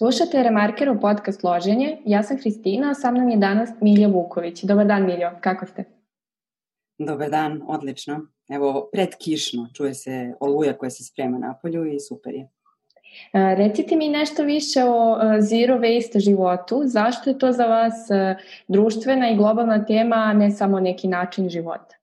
Slušate 0.00 0.42
Remarkerov 0.42 1.00
podcast 1.00 1.42
Loženje, 1.44 1.98
ja 2.04 2.22
sam 2.22 2.38
Hristina, 2.38 2.90
a 2.90 2.94
sa 2.94 3.10
mnom 3.10 3.28
je 3.28 3.36
danas 3.36 3.70
Milja 3.80 4.08
Vuković. 4.08 4.62
Dobar 4.64 4.86
dan 4.86 5.04
Miljo, 5.06 5.30
kako 5.40 5.66
ste? 5.66 5.84
Dobar 6.98 7.30
dan, 7.30 7.60
odlično. 7.68 8.20
Evo, 8.48 8.88
pred 8.92 9.08
kišno, 9.18 9.68
čuje 9.76 9.94
se 9.94 10.34
oluja 10.40 10.72
koja 10.72 10.90
se 10.90 11.04
sprema 11.04 11.38
na 11.38 11.54
polju 11.62 11.84
i 11.84 12.00
super 12.00 12.34
je. 12.34 12.48
Recite 13.32 13.96
mi 13.96 14.08
nešto 14.08 14.44
više 14.44 14.84
o 14.84 15.18
zero 15.40 15.78
waste 15.78 16.18
životu. 16.18 16.80
Zašto 16.84 17.30
je 17.30 17.38
to 17.38 17.52
za 17.52 17.66
vas 17.66 18.08
društvena 18.68 19.30
i 19.30 19.36
globalna 19.36 19.84
tema, 19.84 20.16
a 20.16 20.32
ne 20.32 20.50
samo 20.50 20.80
neki 20.80 21.08
način 21.08 21.48
života? 21.48 21.96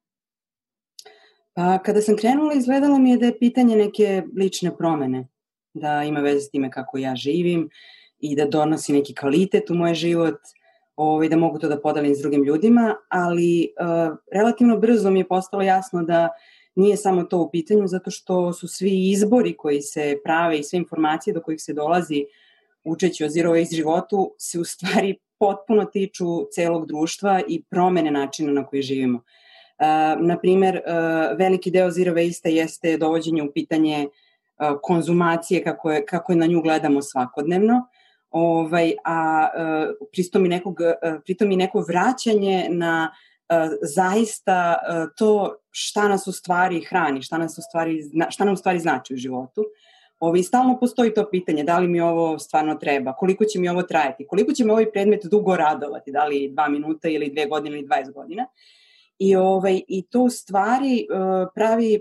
Pa, 1.53 1.77
kada 1.77 2.01
sam 2.01 2.17
krenula, 2.17 2.53
izgledalo 2.53 2.99
mi 2.99 3.11
je 3.11 3.17
da 3.17 3.25
je 3.25 3.39
pitanje 3.39 3.75
neke 3.75 4.23
lične 4.35 4.77
promene 4.77 5.27
da 5.79 6.03
ima 6.03 6.19
veze 6.19 6.39
s 6.39 6.49
time 6.49 6.71
kako 6.71 6.97
ja 6.97 7.15
živim 7.15 7.69
i 8.19 8.35
da 8.35 8.45
donosi 8.45 8.93
neki 8.93 9.15
kvalitet 9.15 9.69
u 9.69 9.75
moj 9.75 9.93
život, 9.93 10.39
ovaj, 10.95 11.29
da 11.29 11.37
mogu 11.37 11.59
to 11.59 11.67
da 11.67 11.81
podelim 11.81 12.15
s 12.15 12.19
drugim 12.19 12.43
ljudima, 12.43 12.95
ali 13.09 13.73
uh, 13.79 14.17
relativno 14.31 14.77
brzo 14.77 15.11
mi 15.11 15.19
je 15.19 15.27
postalo 15.27 15.63
jasno 15.63 16.03
da 16.03 16.29
nije 16.75 16.97
samo 16.97 17.23
to 17.23 17.39
u 17.41 17.49
pitanju, 17.51 17.87
zato 17.87 18.11
što 18.11 18.53
su 18.53 18.67
svi 18.67 19.09
izbori 19.11 19.57
koji 19.57 19.81
se 19.81 20.17
prave 20.23 20.59
i 20.59 20.63
sve 20.63 20.77
informacije 20.77 21.33
do 21.33 21.41
kojih 21.41 21.61
se 21.61 21.73
dolazi 21.73 22.25
učeći 22.83 23.25
o 23.25 23.29
zero 23.29 23.51
waste 23.51 23.75
životu 23.75 24.33
se 24.37 24.59
u 24.59 24.63
stvari 24.63 25.15
potpuno 25.39 25.85
tiču 25.85 26.25
celog 26.51 26.87
društva 26.87 27.41
i 27.47 27.63
promene 27.63 28.11
načina 28.11 28.51
na 28.51 28.65
koji 28.65 28.81
živimo. 28.81 29.17
Uh, 29.17 30.25
naprimer, 30.27 30.75
uh, 30.75 31.37
veliki 31.37 31.71
deo 31.71 31.91
zero 31.91 32.13
waste 32.13 32.49
jeste 32.49 32.97
dovođenje 32.97 33.43
u 33.43 33.51
pitanje 33.51 34.07
uh, 34.07 34.79
konzumacije 34.81 35.63
kako 35.63 35.91
je, 35.91 36.05
kako 36.05 36.31
je 36.31 36.35
na 36.35 36.45
nju 36.45 36.61
gledamo 36.61 37.01
svakodnevno, 37.01 37.87
ovaj, 38.31 38.93
a 39.05 39.47
pritom 40.11 40.45
i, 40.45 40.49
nekog, 40.49 40.77
pritom 41.25 41.51
i 41.51 41.55
neko 41.55 41.85
vraćanje 41.87 42.67
na 42.69 43.11
zaista 43.81 44.75
to 45.17 45.55
šta 45.71 46.07
nas 46.07 46.27
u 46.27 46.31
stvari 46.31 46.81
hrani, 46.81 47.21
šta, 47.21 47.37
nas 47.37 47.57
u 47.57 47.61
stvari, 47.61 48.01
šta 48.29 48.45
nam 48.45 48.53
u 48.53 48.57
stvari 48.57 48.79
znači 48.79 49.13
u 49.13 49.17
životu. 49.17 49.65
Ovi, 50.19 50.43
stalno 50.43 50.79
postoji 50.79 51.13
to 51.13 51.29
pitanje 51.31 51.63
da 51.63 51.79
li 51.79 51.87
mi 51.87 52.01
ovo 52.01 52.39
stvarno 52.39 52.75
treba, 52.75 53.13
koliko 53.13 53.45
će 53.45 53.59
mi 53.59 53.69
ovo 53.69 53.83
trajati, 53.83 54.27
koliko 54.27 54.53
će 54.53 54.65
mi 54.65 54.71
ovaj 54.71 54.91
predmet 54.91 55.25
dugo 55.25 55.55
radovati, 55.55 56.11
da 56.11 56.25
li 56.25 56.49
dva 56.53 56.69
minuta 56.69 57.09
ili 57.09 57.29
dve 57.29 57.45
godine 57.45 57.77
ili 57.77 57.87
20 57.87 58.13
godina. 58.13 58.45
I, 59.19 59.35
ovaj, 59.35 59.81
i 59.87 60.01
to 60.01 60.29
stvari 60.29 61.07
uh, 61.11 61.47
pravi 61.55 61.99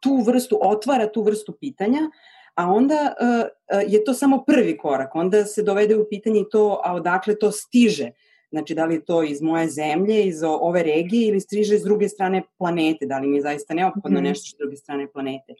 tu 0.00 0.16
vrstu, 0.26 0.58
otvara 0.62 1.12
tu 1.12 1.22
vrstu 1.22 1.56
pitanja, 1.60 2.00
a 2.56 2.72
onda 2.72 3.14
uh, 3.20 3.92
je 3.92 4.04
to 4.04 4.14
samo 4.14 4.44
prvi 4.46 4.76
korak, 4.78 5.14
onda 5.14 5.44
se 5.44 5.62
dovede 5.62 5.96
u 5.96 6.06
pitanje 6.10 6.44
to, 6.50 6.80
a 6.84 6.94
odakle 6.94 7.38
to 7.38 7.52
stiže, 7.52 8.10
znači 8.50 8.74
da 8.74 8.84
li 8.84 8.94
je 8.94 9.04
to 9.04 9.22
iz 9.22 9.42
moje 9.42 9.68
zemlje, 9.68 10.24
iz 10.24 10.42
ove 10.42 10.82
regije 10.82 11.28
ili 11.28 11.40
stiže 11.40 11.78
s 11.78 11.82
druge 11.82 12.08
strane 12.08 12.42
planete, 12.58 13.06
da 13.06 13.18
li 13.18 13.28
mi 13.28 13.36
je 13.36 13.42
zaista 13.42 13.74
neophodno 13.74 14.20
mm 14.20 14.22
-hmm. 14.22 14.28
nešto 14.28 14.56
s 14.56 14.58
druge 14.58 14.76
strane 14.76 15.08
planete. 15.12 15.54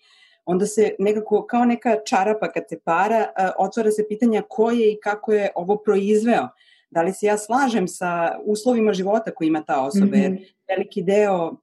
Onda 0.44 0.66
se 0.66 0.94
nekako, 0.98 1.46
kao 1.46 1.64
neka 1.64 1.96
čarapa 2.04 2.52
kad 2.52 2.64
se 2.68 2.78
para, 2.84 3.18
uh, 3.18 3.66
otvara 3.66 3.90
se 3.90 4.08
pitanja 4.08 4.42
ko 4.48 4.70
je 4.70 4.92
i 4.92 5.00
kako 5.00 5.32
je 5.32 5.50
ovo 5.54 5.76
proizveo. 5.76 6.48
Da 6.90 7.02
li 7.02 7.12
se 7.12 7.26
ja 7.26 7.38
slažem 7.38 7.88
sa 7.88 8.38
uslovima 8.44 8.92
života 8.92 9.30
koji 9.30 9.48
ima 9.48 9.62
ta 9.62 9.82
osoba, 9.82 10.06
mm 10.06 10.10
-hmm. 10.10 10.22
jer 10.22 10.54
veliki 10.68 11.02
deo 11.02 11.56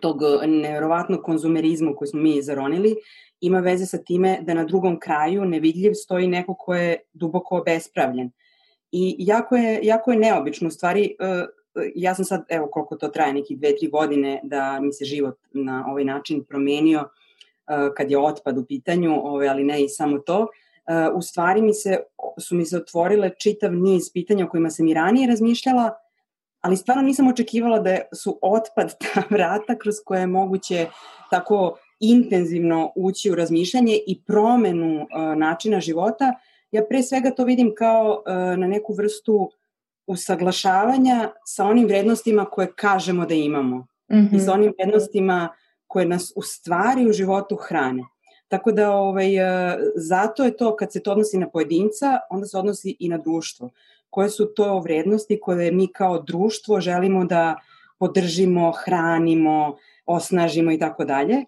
tog 0.00 0.22
e, 0.22 0.46
nevjerovatnog 0.46 1.22
konzumerizma 1.22 1.94
koji 1.96 2.08
smo 2.08 2.20
mi 2.20 2.42
zaronili, 2.42 2.96
ima 3.40 3.60
veze 3.60 3.86
sa 3.86 3.98
time 3.98 4.38
da 4.42 4.54
na 4.54 4.64
drugom 4.64 5.00
kraju 5.00 5.44
nevidljiv 5.44 5.92
stoji 5.92 6.26
neko 6.26 6.54
ko 6.54 6.74
je 6.74 6.96
duboko 7.12 7.58
obespravljen. 7.58 8.30
I 8.92 9.16
jako 9.18 9.56
je, 9.56 9.80
jako 9.82 10.12
je 10.12 10.18
neobično, 10.18 10.68
u 10.68 10.70
stvari, 10.70 11.16
e, 11.20 11.46
ja 11.94 12.14
sam 12.14 12.24
sad, 12.24 12.44
evo 12.48 12.68
koliko 12.72 12.96
to 12.96 13.08
traje, 13.08 13.32
nekih 13.32 13.58
dve, 13.58 13.76
tri 13.76 13.88
godine 13.88 14.40
da 14.42 14.80
mi 14.80 14.92
se 14.92 15.04
život 15.04 15.38
na 15.52 15.84
ovaj 15.88 16.04
način 16.04 16.44
promenio 16.44 17.00
e, 17.00 17.08
kad 17.96 18.10
je 18.10 18.18
otpad 18.18 18.58
u 18.58 18.64
pitanju, 18.64 19.12
ovaj, 19.14 19.48
ali 19.48 19.64
ne 19.64 19.84
i 19.84 19.88
samo 19.88 20.18
to, 20.18 20.46
u 21.14 21.22
stvari 21.22 21.62
mi 21.62 21.74
se, 21.74 21.98
su 22.40 22.54
mi 22.54 22.64
se 22.66 22.76
otvorile 22.76 23.30
čitav 23.38 23.74
niz 23.74 24.12
pitanja 24.12 24.44
o 24.44 24.48
kojima 24.48 24.70
sam 24.70 24.88
i 24.88 24.94
ranije 24.94 25.28
razmišljala, 25.28 25.90
ali 26.62 26.76
stvarno 26.76 27.02
nisam 27.02 27.28
očekivala 27.28 27.78
da 27.78 27.98
su 28.14 28.38
otpad 28.42 28.94
ta 29.02 29.22
vrata 29.30 29.78
kroz 29.78 29.94
koje 30.04 30.20
je 30.20 30.26
moguće 30.26 30.86
tako 31.30 31.76
intenzivno 32.00 32.92
ući 32.96 33.30
u 33.30 33.34
razmišljanje 33.34 33.98
i 34.06 34.22
promenu 34.26 35.02
uh, 35.02 35.38
načina 35.38 35.80
života. 35.80 36.34
Ja 36.70 36.82
pre 36.88 37.02
svega 37.02 37.30
to 37.30 37.44
vidim 37.44 37.74
kao 37.76 38.22
uh, 38.26 38.58
na 38.58 38.66
neku 38.66 38.94
vrstu 38.94 39.50
usaglašavanja 40.06 41.30
sa 41.44 41.64
onim 41.64 41.86
vrednostima 41.86 42.44
koje 42.44 42.72
kažemo 42.76 43.26
da 43.26 43.34
imamo 43.34 43.76
mm 43.76 44.16
-hmm. 44.16 44.36
i 44.36 44.40
sa 44.40 44.52
onim 44.52 44.72
vrednostima 44.78 45.48
koje 45.86 46.06
nas 46.06 46.32
u 46.36 46.42
stvari 46.42 47.08
u 47.08 47.12
životu 47.12 47.56
hrane. 47.56 48.02
Tako 48.48 48.72
da 48.72 48.90
ovaj, 48.90 49.38
uh, 49.38 49.74
zato 49.96 50.44
je 50.44 50.56
to 50.56 50.76
kad 50.76 50.92
se 50.92 51.02
to 51.02 51.12
odnosi 51.12 51.38
na 51.38 51.48
pojedinca, 51.48 52.18
onda 52.30 52.46
se 52.46 52.58
odnosi 52.58 52.96
i 52.98 53.08
na 53.08 53.18
društvo 53.18 53.70
koje 54.12 54.28
su 54.28 54.46
to 54.54 54.80
vrednosti 54.80 55.40
koje 55.40 55.72
mi 55.72 55.86
kao 55.92 56.18
društvo 56.22 56.80
želimo 56.80 57.24
da 57.24 57.56
podržimo, 57.98 58.72
hranimo, 58.84 59.76
osnažimo 60.06 60.72
i 60.72 60.78
tako 60.78 61.04
dalje. 61.04 61.34
E, 61.34 61.44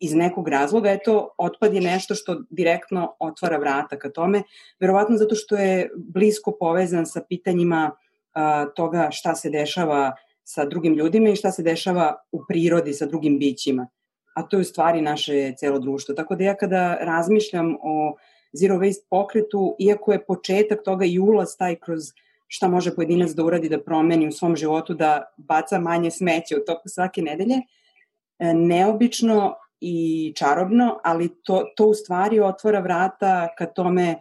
iz 0.00 0.14
nekog 0.14 0.48
razloga, 0.48 0.90
eto, 0.90 1.28
otpad 1.38 1.74
je 1.74 1.80
nešto 1.80 2.14
što 2.14 2.42
direktno 2.50 3.16
otvara 3.18 3.56
vrata 3.58 3.98
ka 3.98 4.10
tome, 4.10 4.42
verovatno 4.80 5.16
zato 5.16 5.34
što 5.34 5.56
je 5.56 5.90
blisko 5.96 6.56
povezan 6.60 7.06
sa 7.06 7.20
pitanjima 7.28 7.90
toga 8.76 9.08
šta 9.10 9.34
se 9.34 9.50
dešava 9.50 10.12
sa 10.44 10.64
drugim 10.64 10.94
ljudima 10.94 11.28
i 11.28 11.36
šta 11.36 11.52
se 11.52 11.62
dešava 11.62 12.14
u 12.32 12.42
prirodi 12.48 12.92
sa 12.92 13.06
drugim 13.06 13.38
bićima. 13.38 13.88
A 14.34 14.42
to 14.42 14.56
je 14.56 14.60
u 14.60 14.64
stvari 14.64 15.02
naše 15.02 15.54
celo 15.58 15.78
društvo. 15.78 16.14
Tako 16.14 16.36
da 16.36 16.44
ja 16.44 16.54
kada 16.56 16.94
razmišljam 17.00 17.76
o 17.82 18.16
zero 18.52 18.78
waste 18.78 19.06
pokretu, 19.10 19.76
iako 19.78 20.12
je 20.12 20.24
početak 20.24 20.84
toga 20.84 21.04
i 21.04 21.18
ulaz 21.18 21.56
taj 21.58 21.76
kroz 21.76 22.12
šta 22.46 22.68
može 22.68 22.94
pojedinac 22.94 23.30
da 23.30 23.44
uradi 23.44 23.68
da 23.68 23.82
promeni 23.82 24.28
u 24.28 24.32
svom 24.32 24.56
životu, 24.56 24.94
da 24.94 25.22
baca 25.36 25.78
manje 25.78 26.10
smeće 26.10 26.56
u 26.56 26.64
toku 26.66 26.88
svake 26.88 27.22
nedelje, 27.22 27.56
e, 28.38 28.54
neobično 28.54 29.54
i 29.80 30.32
čarobno, 30.36 31.00
ali 31.04 31.42
to, 31.42 31.64
to 31.76 31.86
u 31.86 31.94
stvari 31.94 32.40
otvara 32.40 32.80
vrata 32.80 33.48
ka 33.58 33.66
tome 33.66 34.16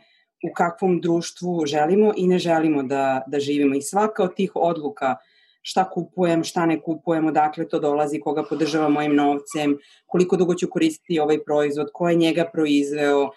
u 0.51 0.53
kakvom 0.55 1.01
društvu 1.01 1.65
želimo 1.65 2.13
i 2.17 2.27
ne 2.27 2.39
želimo 2.39 2.83
da, 2.83 3.23
da 3.27 3.39
živimo. 3.39 3.75
I 3.75 3.81
svaka 3.81 4.23
od 4.23 4.35
tih 4.35 4.51
odluka 4.55 5.15
šta 5.61 5.89
kupujem, 5.89 6.43
šta 6.43 6.65
ne 6.65 6.79
kupujem, 6.81 7.27
odakle 7.27 7.67
to 7.67 7.79
dolazi, 7.79 8.19
koga 8.19 8.43
podržava 8.49 8.89
mojim 8.89 9.15
novcem, 9.15 9.77
koliko 10.05 10.37
dugo 10.37 10.55
ću 10.55 10.69
koristiti 10.69 11.19
ovaj 11.19 11.43
proizvod, 11.43 11.89
ko 11.93 12.09
je 12.09 12.15
njega 12.15 12.45
proizveo, 12.53 13.29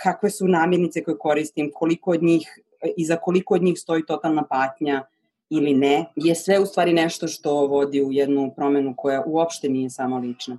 kakve 0.00 0.30
su 0.30 0.48
namirnice 0.48 1.04
koje 1.04 1.18
koristim, 1.18 1.70
koliko 1.74 2.10
od 2.10 2.22
njih 2.22 2.58
i 2.96 3.04
za 3.04 3.16
koliko 3.16 3.54
od 3.54 3.62
njih 3.62 3.78
stoji 3.78 4.06
totalna 4.06 4.44
patnja 4.50 5.04
ili 5.50 5.74
ne, 5.74 6.04
je 6.16 6.34
sve 6.34 6.58
u 6.58 6.66
stvari 6.66 6.92
nešto 6.92 7.28
što 7.28 7.66
vodi 7.66 8.02
u 8.02 8.12
jednu 8.12 8.52
promenu 8.56 8.94
koja 8.96 9.22
uopšte 9.26 9.68
nije 9.68 9.90
samo 9.90 10.18
lična. 10.18 10.54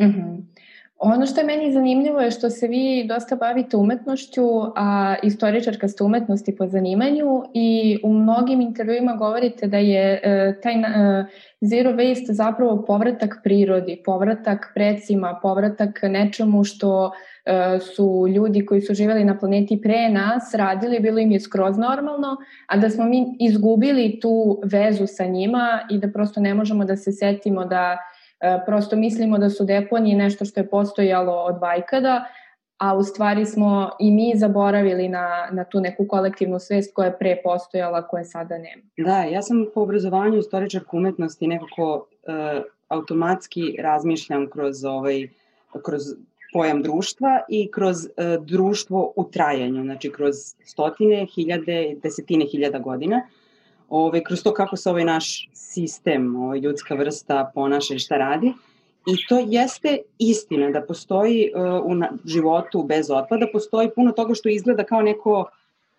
Mm 0.00 0.04
-hmm. 0.04 0.42
Ono 0.98 1.26
što 1.26 1.40
je 1.40 1.46
meni 1.46 1.72
zanimljivo 1.72 2.20
je 2.20 2.30
što 2.30 2.50
se 2.50 2.66
vi 2.66 3.06
dosta 3.08 3.36
bavite 3.36 3.76
umetnošću, 3.76 4.42
a 4.76 5.14
istoričarka 5.22 5.88
ste 5.88 6.04
umetnosti 6.04 6.56
po 6.56 6.66
zanimanju 6.66 7.42
i 7.54 7.98
u 8.02 8.12
mnogim 8.12 8.60
intervjuima 8.60 9.12
govorite 9.12 9.66
da 9.66 9.78
je 9.78 10.20
e, 10.22 10.60
taj 10.62 10.74
e, 10.74 11.24
zero 11.60 11.92
waste 11.92 12.32
zapravo 12.32 12.84
povratak 12.86 13.40
prirodi, 13.44 14.02
povratak 14.04 14.70
precima, 14.74 15.38
povratak 15.42 16.00
nečemu 16.02 16.64
što 16.64 17.12
e, 17.44 17.78
su 17.94 18.26
ljudi 18.28 18.66
koji 18.66 18.80
su 18.80 18.94
živeli 18.94 19.24
na 19.24 19.38
planeti 19.38 19.80
pre 19.82 20.08
nas 20.08 20.54
radili, 20.54 21.00
bilo 21.00 21.18
im 21.18 21.30
je 21.30 21.40
skroz 21.40 21.78
normalno, 21.78 22.36
a 22.66 22.76
da 22.76 22.90
smo 22.90 23.04
mi 23.04 23.36
izgubili 23.40 24.18
tu 24.20 24.60
vezu 24.64 25.06
sa 25.06 25.24
njima 25.24 25.80
i 25.90 25.98
da 25.98 26.08
prosto 26.08 26.40
ne 26.40 26.54
možemo 26.54 26.84
da 26.84 26.96
se 26.96 27.12
setimo 27.12 27.64
da 27.64 27.98
prosto 28.66 28.96
mislimo 28.96 29.38
da 29.38 29.50
su 29.50 29.64
deponije 29.64 30.16
nešto 30.16 30.44
što 30.44 30.60
je 30.60 30.68
postojalo 30.68 31.32
od 31.32 31.58
vajkada, 31.60 32.24
a 32.78 32.94
u 32.96 33.02
stvari 33.02 33.46
smo 33.46 33.90
i 34.00 34.10
mi 34.10 34.32
zaboravili 34.36 35.08
na, 35.08 35.48
na 35.52 35.64
tu 35.64 35.80
neku 35.80 36.06
kolektivnu 36.08 36.58
svest 36.58 36.94
koja 36.94 37.06
je 37.06 37.18
pre 37.18 37.40
postojala, 37.44 38.08
koja 38.08 38.24
sada 38.24 38.58
nema. 38.58 38.82
Da, 38.96 39.22
ja 39.22 39.42
sam 39.42 39.66
po 39.74 39.80
obrazovanju 39.80 40.38
istoričarka 40.38 40.96
umetnosti 40.96 41.46
nekako 41.46 41.94
uh, 41.94 42.62
automatski 42.88 43.76
razmišljam 43.78 44.50
kroz 44.50 44.84
ovaj 44.84 45.28
kroz 45.82 46.02
pojam 46.52 46.82
društva 46.82 47.40
i 47.48 47.70
kroz 47.70 47.96
uh, 47.96 48.44
društvo 48.44 49.12
u 49.16 49.24
trajanju, 49.24 49.82
znači 49.82 50.10
kroz 50.10 50.34
stotine, 50.64 51.26
hiljade, 51.34 51.96
desetine 52.02 52.44
hiljada 52.44 52.78
godina. 52.78 53.22
Ovaj, 53.88 54.24
kroz 54.24 54.42
to 54.42 54.54
kako 54.54 54.76
se 54.76 54.90
ovaj 54.90 55.04
naš 55.04 55.48
sistem, 55.52 56.36
ovaj, 56.36 56.58
ljudska 56.58 56.94
vrsta 56.94 57.50
ponaša 57.54 57.94
i 57.94 57.98
šta 57.98 58.16
radi. 58.16 58.52
I 59.06 59.26
to 59.28 59.38
jeste 59.46 59.98
istina 60.18 60.70
da 60.70 60.82
postoji 60.82 61.50
uh, 61.54 61.84
u 61.84 61.94
na, 61.94 62.08
životu 62.24 62.82
bez 62.82 63.10
otpada, 63.10 63.46
postoji 63.52 63.90
puno 63.94 64.12
toga 64.12 64.34
što 64.34 64.48
izgleda 64.48 64.84
kao 64.84 65.02
neko 65.02 65.44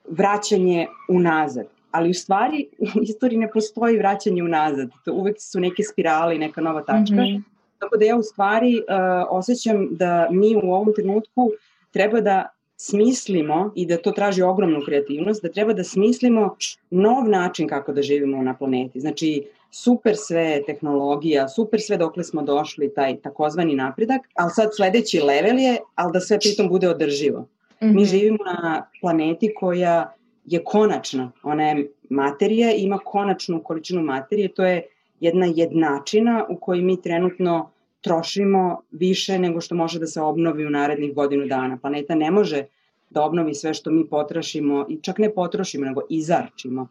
vraćanje 0.10 0.88
unazad. 1.10 1.66
Ali 1.92 2.10
u 2.10 2.14
stvari 2.14 2.68
u 3.00 3.02
istoriji 3.02 3.40
ne 3.40 3.52
postoji 3.52 3.98
vraćanje 3.98 4.44
unazad. 4.44 4.90
To 5.06 5.14
uvek 5.14 5.36
su 5.40 5.60
neke 5.60 5.84
spirale 5.84 6.36
i 6.36 6.40
neka 6.40 6.62
nova 6.62 6.82
tačka. 6.82 7.16
Mm 7.16 7.28
-hmm. 7.28 7.42
Tako 7.80 7.98
da 7.98 8.06
ja 8.06 8.16
u 8.16 8.24
stvari 8.24 8.78
uh, 8.78 8.86
osjećam 9.30 9.88
da 9.92 10.28
mi 10.32 10.56
u 10.56 10.74
ovom 10.74 10.94
trenutku 10.96 11.52
treba 11.92 12.22
da 12.22 12.55
smislimo 12.78 13.72
i 13.76 13.86
da 13.86 13.98
to 13.98 14.12
traži 14.12 14.42
ogromnu 14.42 14.82
kreativnost, 14.86 15.44
da 15.44 15.52
treba 15.52 15.74
da 15.74 15.84
smislimo 15.84 16.56
nov 16.90 17.30
način 17.30 17.68
kako 17.68 17.94
da 17.94 18.02
živimo 18.02 18.44
na 18.44 18.54
planeti. 18.58 19.00
Znači, 19.00 19.48
super 19.72 20.16
sve 20.18 20.62
tehnologija, 20.66 21.48
super 21.48 21.82
sve 21.82 21.98
dokle 21.98 22.24
smo 22.24 22.42
došli, 22.42 22.94
taj 22.94 23.20
takozvani 23.22 23.76
napredak, 23.76 24.22
ali 24.36 24.52
sad 24.52 24.70
sledeći 24.76 25.20
level 25.20 25.60
je, 25.60 25.78
ali 25.96 26.14
da 26.14 26.20
sve 26.20 26.40
pritom 26.40 26.70
bude 26.70 26.90
održivo. 26.90 27.40
Mm 27.40 27.86
-hmm. 27.86 27.94
Mi 27.94 28.02
mhm. 28.02 28.10
živimo 28.10 28.44
na 28.46 28.86
planeti 29.02 29.54
koja 29.56 30.14
je 30.46 30.64
konačna, 30.64 31.32
ona 31.44 31.64
je 31.64 31.92
materija, 32.10 32.72
ima 32.72 32.98
konačnu 32.98 33.64
količinu 33.64 34.02
materije, 34.02 34.54
to 34.54 34.66
je 34.66 34.88
jedna 35.20 35.46
jednačina 35.56 36.46
u 36.50 36.58
kojoj 36.58 36.82
mi 36.82 37.02
trenutno 37.02 37.72
trošimo 38.06 38.82
više 38.92 39.40
nego 39.40 39.62
što 39.62 39.76
može 39.76 40.00
da 40.00 40.08
se 40.08 40.22
obnovi 40.22 40.66
u 40.66 40.70
narednih 40.70 41.16
godinu 41.16 41.48
dana. 41.48 41.78
Planeta 41.82 42.16
ne 42.16 42.32
može 42.32 42.66
da 43.10 43.24
obnovi 43.24 43.54
sve 43.54 43.74
što 43.74 43.92
mi 43.92 44.06
potrošimo 44.10 44.86
i 44.90 45.00
čak 45.02 45.18
ne 45.18 45.32
potrošimo, 45.34 45.86
nego 45.86 46.02
izarčimo 46.10 46.88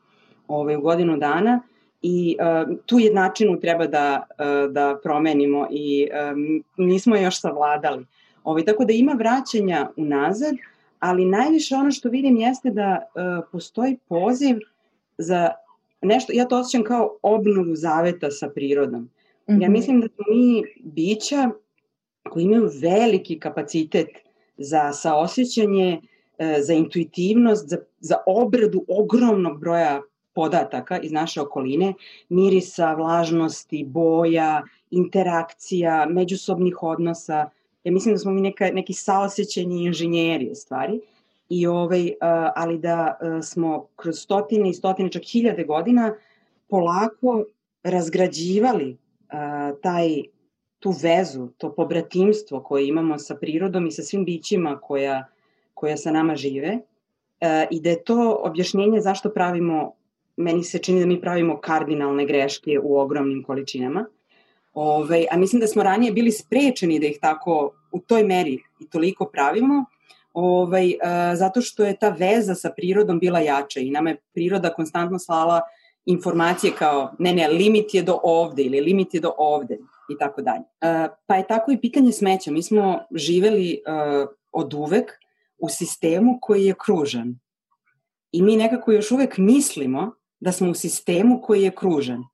ove, 0.49 0.77
u 0.77 0.81
godinu 0.81 1.17
dana 1.17 1.61
i 2.03 2.37
uh, 2.41 2.77
tu 2.87 2.99
jednačinu 2.99 3.61
treba 3.61 3.87
da, 3.87 4.27
uh, 4.29 4.73
da 4.73 4.99
promenimo 5.03 5.67
i 5.71 6.09
um, 6.11 6.65
nismo 6.77 7.17
još 7.17 7.41
savladali. 7.41 8.07
Ove, 8.45 8.65
tako 8.65 8.85
da 8.85 8.93
ima 8.93 9.13
vraćanja 9.13 9.89
unazad, 9.97 10.55
ali 10.99 11.25
najviše 11.25 11.75
ono 11.75 11.91
što 11.91 12.09
vidim 12.09 12.37
jeste 12.37 12.71
da 12.71 12.99
uh, 12.99 13.45
postoji 13.53 13.97
poziv 14.09 14.59
za 15.19 15.51
nešto, 16.03 16.33
ja 16.33 16.45
to 16.45 16.59
osjećam 16.59 16.85
kao 16.85 17.17
obnovu 17.23 17.77
zaveta 17.77 18.31
sa 18.31 18.49
prirodom. 18.49 19.11
Mm 19.47 19.53
-hmm. 19.53 19.63
Ja 19.63 19.69
mhm. 19.69 19.73
mislim 19.73 20.01
da 20.01 20.09
smo 20.09 20.25
mi 20.35 20.63
bića 20.81 21.51
koji 22.31 22.45
imaju 22.45 22.71
veliki 22.81 23.39
kapacitet 23.41 24.09
za 24.57 24.93
saosjećanje, 24.93 26.01
za 26.61 26.73
intuitivnost, 26.73 27.69
za, 27.69 27.77
za 28.01 28.17
obradu 28.27 28.85
ogromnog 28.89 29.61
broja 29.61 30.03
podataka 30.35 30.99
iz 30.99 31.13
naše 31.13 31.41
okoline, 31.41 31.95
mirisa, 32.29 32.95
vlažnosti, 32.95 33.85
boja, 33.85 34.63
interakcija, 34.91 36.07
međusobnih 36.11 36.83
odnosa. 36.83 37.51
Ja 37.85 37.93
mislim 37.93 38.15
da 38.15 38.19
smo 38.19 38.33
mi 38.33 38.41
neka, 38.41 38.71
neki 38.71 38.93
saosećeni 38.93 39.85
inženjeri 39.85 40.51
u 40.51 40.55
stvari. 40.55 41.01
I 41.49 41.67
ovaj, 41.67 42.13
ali 42.55 42.79
da 42.79 43.19
smo 43.43 43.87
kroz 43.97 44.19
stotine 44.19 44.71
i 44.71 44.75
stotine, 44.75 45.11
čak 45.11 45.23
hiljade 45.23 45.65
godina 45.65 46.15
polako 46.69 47.45
razgrađivali 47.83 48.97
taj, 49.83 50.09
tu 50.79 50.95
vezu, 51.03 51.49
to 51.59 51.75
pobratimstvo 51.75 52.63
koje 52.63 52.89
imamo 52.89 53.19
sa 53.19 53.35
prirodom 53.35 53.87
i 53.87 53.93
sa 53.93 54.03
svim 54.03 54.25
bićima 54.25 54.79
koja, 54.83 55.27
koja 55.75 55.97
sa 55.97 56.11
nama 56.11 56.37
žive 56.37 56.79
i 57.71 57.81
da 57.81 57.91
je 57.91 58.05
to 58.05 58.41
objašnjenje 58.43 59.01
zašto 59.01 59.31
pravimo 59.31 59.93
meni 60.37 60.65
se 60.65 60.79
čini 60.79 61.01
da 61.01 61.07
mi 61.07 61.21
pravimo 61.21 61.61
kardinalne 61.61 62.27
greške 62.27 62.79
u 62.83 62.99
ogromnim 62.99 63.43
količinama. 63.43 64.07
Ove, 64.75 65.05
ovaj, 65.05 65.27
a 65.31 65.37
mislim 65.37 65.61
da 65.61 65.67
smo 65.67 65.83
ranije 65.83 66.13
bili 66.13 66.33
sprečeni 66.33 66.99
da 66.99 67.07
ih 67.07 67.19
tako 67.21 67.73
u 67.93 68.01
toj 68.01 68.25
meri 68.25 68.59
i 68.81 68.89
toliko 68.91 69.25
pravimo, 69.25 69.85
ovaj, 70.33 70.95
a, 71.03 71.37
zato 71.37 71.61
što 71.61 71.85
je 71.85 71.97
ta 71.97 72.09
veza 72.09 72.55
sa 72.55 72.71
prirodom 72.77 73.19
bila 73.19 73.41
jača 73.41 73.81
i 73.81 73.91
nama 73.91 74.11
je 74.11 74.21
priroda 74.33 74.73
konstantno 74.75 75.19
slala 75.19 75.61
informacije 76.07 76.73
kao 76.79 77.15
ne, 77.19 77.33
ne, 77.33 77.49
limit 77.49 77.95
je 77.95 78.03
do 78.03 78.19
ovde 78.23 78.63
ili 78.63 78.81
limit 78.81 79.15
je 79.15 79.21
do 79.21 79.33
ovde 79.39 79.79
i 80.09 80.19
tako 80.19 80.43
dalje. 80.43 80.65
Pa 81.27 81.37
je 81.37 81.47
tako 81.47 81.73
i 81.73 81.81
pitanje 81.81 82.13
smeća. 82.13 82.51
Mi 82.51 82.63
smo 82.63 83.01
živeli 83.11 83.83
uh, 83.87 84.29
od 84.53 84.75
uvek 84.75 85.13
u 85.59 85.69
sistemu 85.69 86.39
koji 86.41 86.65
je 86.65 86.75
kružan. 86.85 87.39
I 88.33 88.43
mi 88.43 88.57
nekako 88.57 88.93
još 88.93 89.11
uvek 89.11 89.39
mislimo 89.39 90.13
da 90.41 90.53
smo 90.53 90.71
u 90.71 90.75
sistemu 90.75 91.41
koji 91.43 91.63
je 91.63 91.71
kružan. 91.71 92.25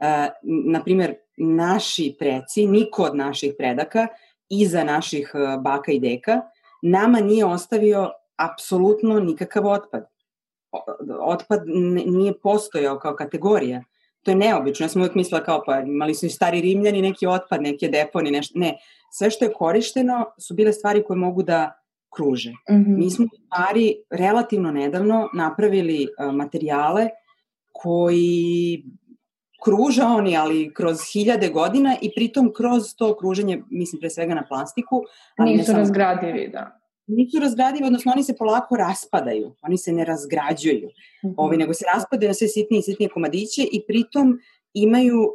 E, 0.00 0.28
naprimjer, 0.72 1.14
naši 1.36 2.16
preci, 2.18 2.66
niko 2.66 3.02
od 3.02 3.16
naših 3.16 3.54
predaka, 3.58 4.06
iza 4.48 4.84
naših 4.84 5.32
e, 5.34 5.56
baka 5.60 5.92
i 5.92 6.00
deka, 6.00 6.40
nama 6.82 7.20
nije 7.20 7.44
ostavio 7.44 8.10
apsolutno 8.36 9.20
nikakav 9.20 9.66
otpad. 9.66 10.06
Otpad 11.20 11.62
nije 12.06 12.38
postojao 12.38 12.98
kao 12.98 13.16
kategorija. 13.16 13.82
To 14.22 14.30
je 14.30 14.34
neobično. 14.34 14.84
Ja 14.84 14.88
sam 14.88 15.02
uvijek 15.02 15.14
mislila 15.14 15.44
kao 15.44 15.62
pa 15.66 15.80
imali 15.80 16.14
su 16.14 16.26
i 16.26 16.30
stari 16.30 16.60
rimljani 16.60 17.02
neki 17.02 17.26
otpad, 17.26 17.62
neke 17.62 17.88
deponi, 17.88 18.30
nešto. 18.30 18.58
Ne, 18.58 18.78
sve 19.12 19.30
što 19.30 19.44
je 19.44 19.52
korišteno 19.52 20.24
su 20.38 20.54
bile 20.54 20.72
stvari 20.72 21.04
koje 21.04 21.16
mogu 21.16 21.42
da 21.42 21.72
kruže. 22.16 22.50
Mm 22.50 22.74
-hmm. 22.74 22.98
Mi 22.98 23.10
smo 23.10 23.24
u 23.24 23.36
stvari 23.46 23.94
relativno 24.10 24.70
nedavno 24.70 25.28
napravili 25.34 26.08
uh, 26.18 26.34
materijale 26.34 27.08
koji 27.72 28.84
kruže 29.64 30.02
oni, 30.02 30.36
ali 30.36 30.74
kroz 30.74 30.98
hiljade 31.12 31.48
godina 31.48 31.96
i 32.02 32.10
pritom 32.14 32.52
kroz 32.56 32.94
to 32.96 33.16
kruženje, 33.16 33.62
mislim 33.70 34.00
pre 34.00 34.10
svega 34.10 34.34
na 34.34 34.44
plastiku. 34.48 35.02
Ali 35.36 35.56
nisu 35.56 35.72
razgradivi, 35.72 36.48
da. 36.52 36.75
Nisu 37.06 37.38
razgradivi, 37.40 37.86
odnosno 37.86 38.12
oni 38.12 38.24
se 38.24 38.36
polako 38.36 38.76
raspadaju, 38.76 39.54
oni 39.62 39.78
se 39.78 39.92
ne 39.92 40.04
razgrađuju, 40.04 40.88
mm 41.24 41.28
-hmm. 41.28 41.34
ovi, 41.36 41.56
nego 41.56 41.74
se 41.74 41.84
raspadaju 41.94 42.28
na 42.28 42.34
sve 42.34 42.48
sitnije 42.48 42.78
i 42.78 42.82
sitnije 42.82 43.08
komadiće 43.08 43.62
i 43.72 43.82
pritom 43.86 44.38
imaju 44.74 45.20
uh, 45.20 45.30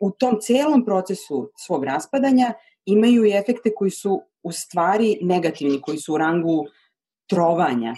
u 0.00 0.10
tom 0.10 0.38
celom 0.40 0.84
procesu 0.84 1.50
svog 1.56 1.84
raspadanja 1.84 2.52
imaju 2.84 3.24
i 3.24 3.30
efekte 3.30 3.74
koji 3.74 3.90
su 3.90 4.22
u 4.42 4.52
stvari 4.52 5.18
negativni, 5.22 5.80
koji 5.80 5.98
su 5.98 6.14
u 6.14 6.18
rangu 6.18 6.66
trovanja, 7.26 7.94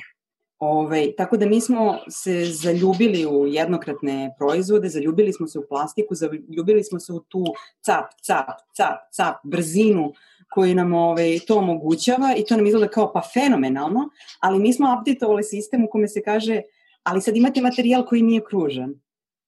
Ove, 0.59 0.87
ovaj, 0.87 1.13
tako 1.17 1.37
da 1.37 1.47
mi 1.47 1.61
smo 1.61 1.99
se 2.11 2.45
zaljubili 2.45 3.27
u 3.27 3.47
jednokratne 3.47 4.35
proizvode, 4.39 4.89
zaljubili 4.89 5.33
smo 5.33 5.47
se 5.47 5.59
u 5.59 5.67
plastiku, 5.69 6.15
zaljubili 6.15 6.85
smo 6.85 7.01
se 7.01 7.13
u 7.13 7.21
tu 7.21 7.45
cap, 7.81 8.05
cap, 8.23 8.47
cap, 8.77 8.99
cap, 9.13 9.37
brzinu 9.45 10.13
koji 10.51 10.75
nam 10.75 10.93
ove, 10.93 11.03
ovaj, 11.03 11.39
to 11.47 11.59
omogućava 11.59 12.35
i 12.37 12.45
to 12.45 12.57
nam 12.57 12.67
izgleda 12.67 12.89
kao 12.89 13.13
pa 13.13 13.23
fenomenalno, 13.35 14.09
ali 14.41 14.59
mi 14.59 14.73
smo 14.73 14.97
updateovali 15.01 15.45
sistem 15.45 15.85
u 15.85 15.89
kome 15.91 16.09
se 16.09 16.23
kaže 16.23 16.63
ali 17.03 17.21
sad 17.21 17.37
imate 17.37 17.61
materijal 17.61 18.07
koji 18.07 18.23
nije 18.23 18.45
kružan. 18.45 18.95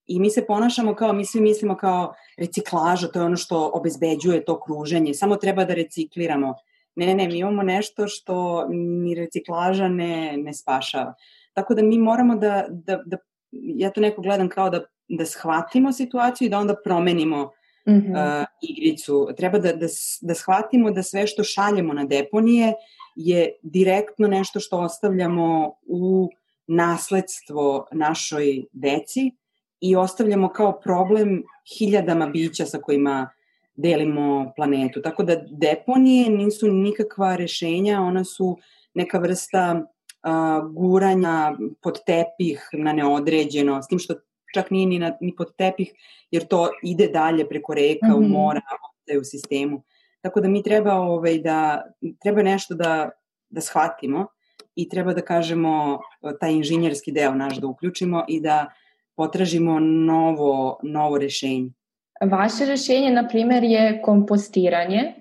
I 0.07 0.21
mi 0.21 0.30
se 0.30 0.47
ponašamo 0.47 0.95
kao, 0.95 1.12
mi 1.12 1.25
svi 1.25 1.40
mislimo 1.40 1.76
kao 1.76 2.14
reciklaža, 2.38 3.09
to 3.09 3.19
je 3.19 3.25
ono 3.25 3.37
što 3.37 3.71
obezbeđuje 3.75 4.45
to 4.45 4.61
kruženje, 4.61 5.14
samo 5.14 5.37
treba 5.37 5.64
da 5.64 5.75
recikliramo 5.75 6.54
Ne, 6.97 7.14
ne, 7.14 7.28
mi 7.28 7.38
imamo 7.38 7.62
nešto 7.62 8.09
što 8.09 8.66
ni 8.71 9.14
reciklaža 9.14 9.88
ne, 9.88 10.37
ne 10.37 10.54
spašava. 10.54 11.14
Tako 11.52 11.75
da 11.75 11.83
mi 11.83 11.99
moramo 11.99 12.37
da, 12.37 12.66
da, 12.69 13.02
da 13.07 13.16
ja 13.52 13.90
to 13.90 14.00
neko 14.00 14.23
gledam 14.23 14.49
kao 14.49 14.71
da, 14.71 14.80
da 15.09 15.26
shvatimo 15.26 15.92
situaciju 15.92 16.47
i 16.47 16.49
da 16.50 16.59
onda 16.59 16.75
promenimo 16.85 17.50
uh, 17.97 18.45
igricu. 18.63 19.29
Treba 19.37 19.59
da, 19.59 19.73
da, 19.73 19.87
da 20.21 20.35
shvatimo 20.35 20.91
da 20.91 21.03
sve 21.03 21.27
što 21.27 21.45
šaljemo 21.45 21.93
na 21.93 22.05
deponije 22.05 22.73
je 23.17 23.53
direktno 23.63 24.29
nešto 24.29 24.61
što 24.61 24.79
ostavljamo 24.79 25.75
u 25.87 26.29
nasledstvo 26.67 27.87
našoj 27.93 28.65
deci 28.73 29.31
i 29.81 29.97
ostavljamo 29.97 30.49
kao 30.49 30.81
problem 30.81 31.43
hiljadama 31.79 32.27
bića 32.27 32.67
sa 32.67 32.79
kojima 32.79 33.31
delimo 33.75 34.53
planetu. 34.57 35.03
Tako 35.03 35.23
da 35.23 35.37
deponije 35.51 36.31
nisu 36.31 36.73
nikakva 36.73 37.37
rešenja, 37.37 38.01
ona 38.01 38.25
su 38.25 38.57
neka 38.95 39.19
vrsta 39.19 39.87
a, 40.23 40.61
guranja 40.75 41.53
pod 41.83 42.05
tepih 42.07 42.69
na 42.73 42.93
neodređeno, 42.93 43.83
s 43.83 43.87
tim 43.87 43.99
što 43.99 44.15
čak 44.54 44.71
nije 44.71 44.87
ni, 44.87 44.99
na, 44.99 45.16
ni 45.21 45.35
pod 45.37 45.57
tepih, 45.57 45.92
jer 46.30 46.45
to 46.47 46.69
ide 46.83 47.09
dalje 47.09 47.49
preko 47.49 47.75
reka, 47.75 48.07
mm 48.07 48.11
-hmm. 48.11 48.16
u 48.16 48.21
mhm. 48.21 48.33
mora, 48.33 48.61
u 49.21 49.25
sistemu. 49.25 49.83
Tako 50.21 50.40
da 50.40 50.49
mi 50.49 50.62
treba, 50.62 50.95
ovaj, 50.95 51.38
da, 51.38 51.83
treba 52.23 52.42
nešto 52.42 52.75
da, 52.75 53.11
da 53.50 53.61
shvatimo 53.61 54.26
i 54.75 54.88
treba 54.88 55.14
da 55.14 55.21
kažemo 55.21 56.00
taj 56.40 56.52
inženjerski 56.52 57.12
deo 57.12 57.35
naš 57.35 57.57
da 57.57 57.66
uključimo 57.66 58.25
i 58.28 58.40
da 58.40 58.66
potražimo 59.16 59.80
novo, 59.80 60.80
novo 60.83 61.19
rešenje. 61.19 61.71
Vaše 62.21 62.64
rešenje, 62.66 63.11
na 63.11 63.28
primer, 63.28 63.64
je 63.64 64.02
kompostiranje. 64.02 65.00
E, 65.00 65.14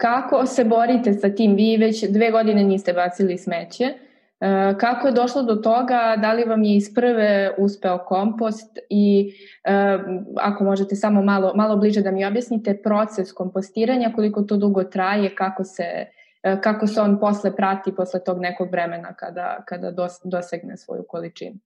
kako 0.00 0.46
se 0.46 0.64
borite 0.64 1.12
sa 1.12 1.34
tim? 1.34 1.54
Vi 1.54 1.76
već 1.76 2.04
dve 2.04 2.30
godine 2.30 2.64
niste 2.64 2.92
bacili 2.92 3.38
smeće. 3.38 3.94
E, 4.40 4.74
kako 4.80 5.06
je 5.06 5.12
došlo 5.12 5.42
do 5.42 5.54
toga, 5.54 6.16
da 6.22 6.32
li 6.32 6.44
vam 6.44 6.62
je 6.62 6.76
iz 6.76 6.94
prve 6.94 7.54
uspeo 7.58 7.98
kompost 7.98 8.78
i 8.90 9.32
e, 9.64 9.98
ako 10.36 10.64
možete 10.64 10.96
samo 10.96 11.22
malo, 11.22 11.52
malo 11.54 11.76
bliže 11.76 12.02
da 12.02 12.10
mi 12.10 12.26
objasnite 12.26 12.82
proces 12.82 13.32
kompostiranja, 13.32 14.12
koliko 14.14 14.42
to 14.42 14.56
dugo 14.56 14.84
traje, 14.84 15.34
kako 15.34 15.64
se, 15.64 16.06
e, 16.42 16.60
kako 16.60 16.86
se 16.86 17.00
on 17.00 17.20
posle 17.20 17.56
prati 17.56 17.94
posle 17.94 18.24
tog 18.24 18.38
nekog 18.40 18.70
vremena 18.70 19.14
kada, 19.14 19.62
kada 19.66 19.90
dos, 19.90 20.12
dosegne 20.24 20.76
svoju 20.76 21.04
količinu? 21.08 21.58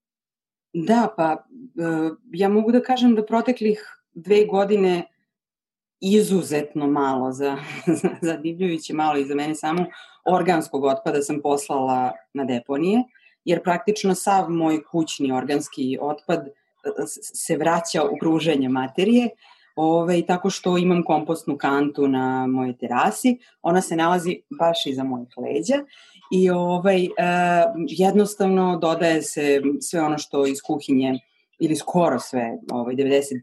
Da, 0.73 1.09
pa 1.17 1.45
ja 2.33 2.49
mogu 2.49 2.73
da 2.73 2.81
kažem 2.81 3.15
da 3.15 3.25
proteklih 3.25 3.99
dve 4.13 4.45
godine 4.45 5.03
izuzetno 6.01 6.87
malo 6.87 7.33
za, 7.33 7.57
za 8.27 8.37
divljujuće 8.37 8.95
malo 8.95 9.19
i 9.19 9.25
za 9.25 9.35
mene 9.35 9.55
samo 9.55 9.87
organskog 10.25 10.85
otpada 10.85 11.23
sam 11.23 11.41
poslala 11.41 12.13
na 12.35 12.45
deponije, 12.45 13.03
jer 13.45 13.63
praktično 13.63 14.15
sav 14.15 14.51
moj 14.51 14.83
kućni 14.85 15.33
organski 15.33 15.99
otpad 16.01 16.47
e, 16.47 16.51
se 17.35 17.57
vraća 17.57 18.05
u 18.05 18.17
kruženje 18.21 18.69
materije, 18.69 19.29
ovaj, 19.77 20.27
tako 20.27 20.51
što 20.51 20.79
imam 20.79 21.03
kompostnu 21.03 21.57
kantu 21.57 22.09
na 22.09 22.47
mojoj 22.47 22.77
terasi, 22.77 23.39
ona 23.63 23.81
se 23.81 23.97
nalazi 23.97 24.41
baš 24.59 24.87
iza 24.87 25.05
mojih 25.05 25.29
leđa 25.37 25.75
i 26.33 26.51
ovaj, 26.51 27.05
eh, 27.05 27.11
jednostavno 27.89 28.79
dodaje 28.79 29.23
se 29.23 29.63
sve 29.81 30.03
ono 30.03 30.19
što 30.19 30.47
iz 30.47 30.59
kuhinje 30.67 31.19
ili 31.65 31.77
skoro 31.77 32.19
sve, 32.19 32.59
ovaj, 32.73 32.95
95% 32.95 33.41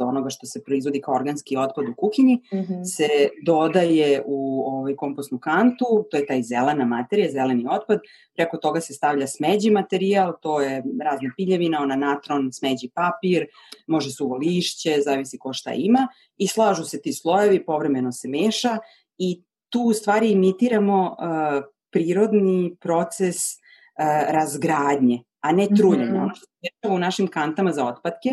onoga 0.00 0.30
što 0.30 0.46
se 0.46 0.62
proizvodi 0.64 1.00
kao 1.00 1.14
organski 1.14 1.56
otpad 1.56 1.88
u 1.88 1.94
kuhinji, 1.96 2.34
mm 2.34 2.56
-hmm. 2.56 2.84
se 2.84 3.08
dodaje 3.46 4.22
u 4.26 4.62
ovaj, 4.66 4.96
kompostnu 4.96 5.38
kantu, 5.38 5.84
to 6.10 6.16
je 6.16 6.26
taj 6.26 6.42
zelena 6.42 6.84
materija, 6.84 7.30
zeleni 7.30 7.66
otpad, 7.70 8.00
preko 8.34 8.56
toga 8.56 8.80
se 8.80 8.94
stavlja 8.94 9.26
smeđi 9.26 9.70
materijal, 9.70 10.32
to 10.42 10.60
je 10.60 10.82
razna 11.04 11.30
piljevina, 11.36 11.80
ona 11.82 11.96
natron, 11.96 12.52
smeđi 12.52 12.90
papir, 12.94 13.46
može 13.86 14.10
suvo 14.10 14.36
lišće, 14.36 15.00
zavisi 15.04 15.38
ko 15.38 15.52
šta 15.52 15.72
ima, 15.72 16.08
i 16.36 16.46
slažu 16.46 16.84
se 16.84 17.00
ti 17.00 17.12
slojevi, 17.12 17.64
povremeno 17.64 18.12
se 18.12 18.28
meša 18.28 18.78
i 19.18 19.42
tu 19.68 19.80
u 19.80 19.92
stvari 19.92 20.30
imitiramo 20.30 21.02
uh, 21.04 21.64
prirodni 21.90 22.76
proces 22.80 23.36
uh, 23.36 24.32
razgradnje 24.32 25.22
a 25.48 25.52
ne 25.52 25.68
truljenje. 25.76 26.10
Mm 26.10 26.14
-hmm. 26.14 26.22
Ono 26.22 26.34
što 26.34 26.46
se 26.46 26.52
dešava 26.62 26.96
u 26.96 26.98
našim 26.98 27.26
kantama 27.26 27.72
za 27.72 27.86
otpadke 27.86 28.30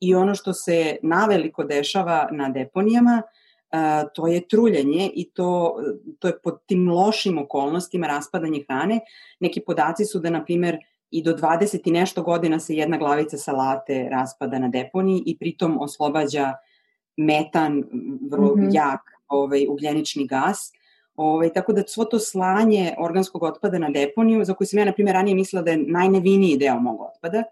i 0.00 0.14
ono 0.14 0.34
što 0.34 0.52
se 0.52 0.96
naveliko 1.02 1.64
dešava 1.64 2.28
na 2.32 2.48
deponijama, 2.48 3.22
Uh, 3.72 4.08
to 4.14 4.26
je 4.26 4.48
truljenje 4.48 5.10
i 5.14 5.30
to, 5.30 5.76
to 6.18 6.28
je 6.28 6.38
pod 6.42 6.66
tim 6.66 6.90
lošim 6.90 7.38
okolnostima 7.38 8.06
raspadanje 8.06 8.64
hrane. 8.68 9.00
Neki 9.40 9.60
podaci 9.60 10.04
su 10.04 10.18
da, 10.18 10.30
na 10.30 10.44
primer, 10.44 10.78
i 11.10 11.22
do 11.22 11.32
20 11.32 11.80
i 11.84 11.90
nešto 11.90 12.22
godina 12.22 12.60
se 12.60 12.74
jedna 12.74 12.98
glavica 12.98 13.36
salate 13.36 14.08
raspada 14.10 14.58
na 14.58 14.68
deponiji 14.68 15.22
i 15.26 15.38
pritom 15.38 15.78
oslobađa 15.80 16.54
metan, 17.16 17.84
vrlo 18.30 18.56
mm 18.56 18.60
-hmm. 18.60 18.74
jak 18.74 19.00
ovaj, 19.28 19.66
ugljenični 19.68 20.26
gas. 20.26 20.72
Ovaj, 21.16 21.52
tako 21.52 21.72
da 21.72 21.82
svo 21.86 22.04
to 22.04 22.18
slanje 22.18 22.94
organskog 22.98 23.42
otpada 23.42 23.78
na 23.78 23.90
deponiju, 23.90 24.44
za 24.44 24.54
koju 24.54 24.66
sam 24.66 24.78
ja, 24.78 24.84
na 24.84 24.92
primjer, 24.92 25.14
ranije 25.14 25.34
mislila 25.34 25.62
da 25.62 25.70
je 25.70 25.76
najneviniji 25.76 26.56
deo 26.56 26.80
mog 26.80 27.00
otpada, 27.00 27.42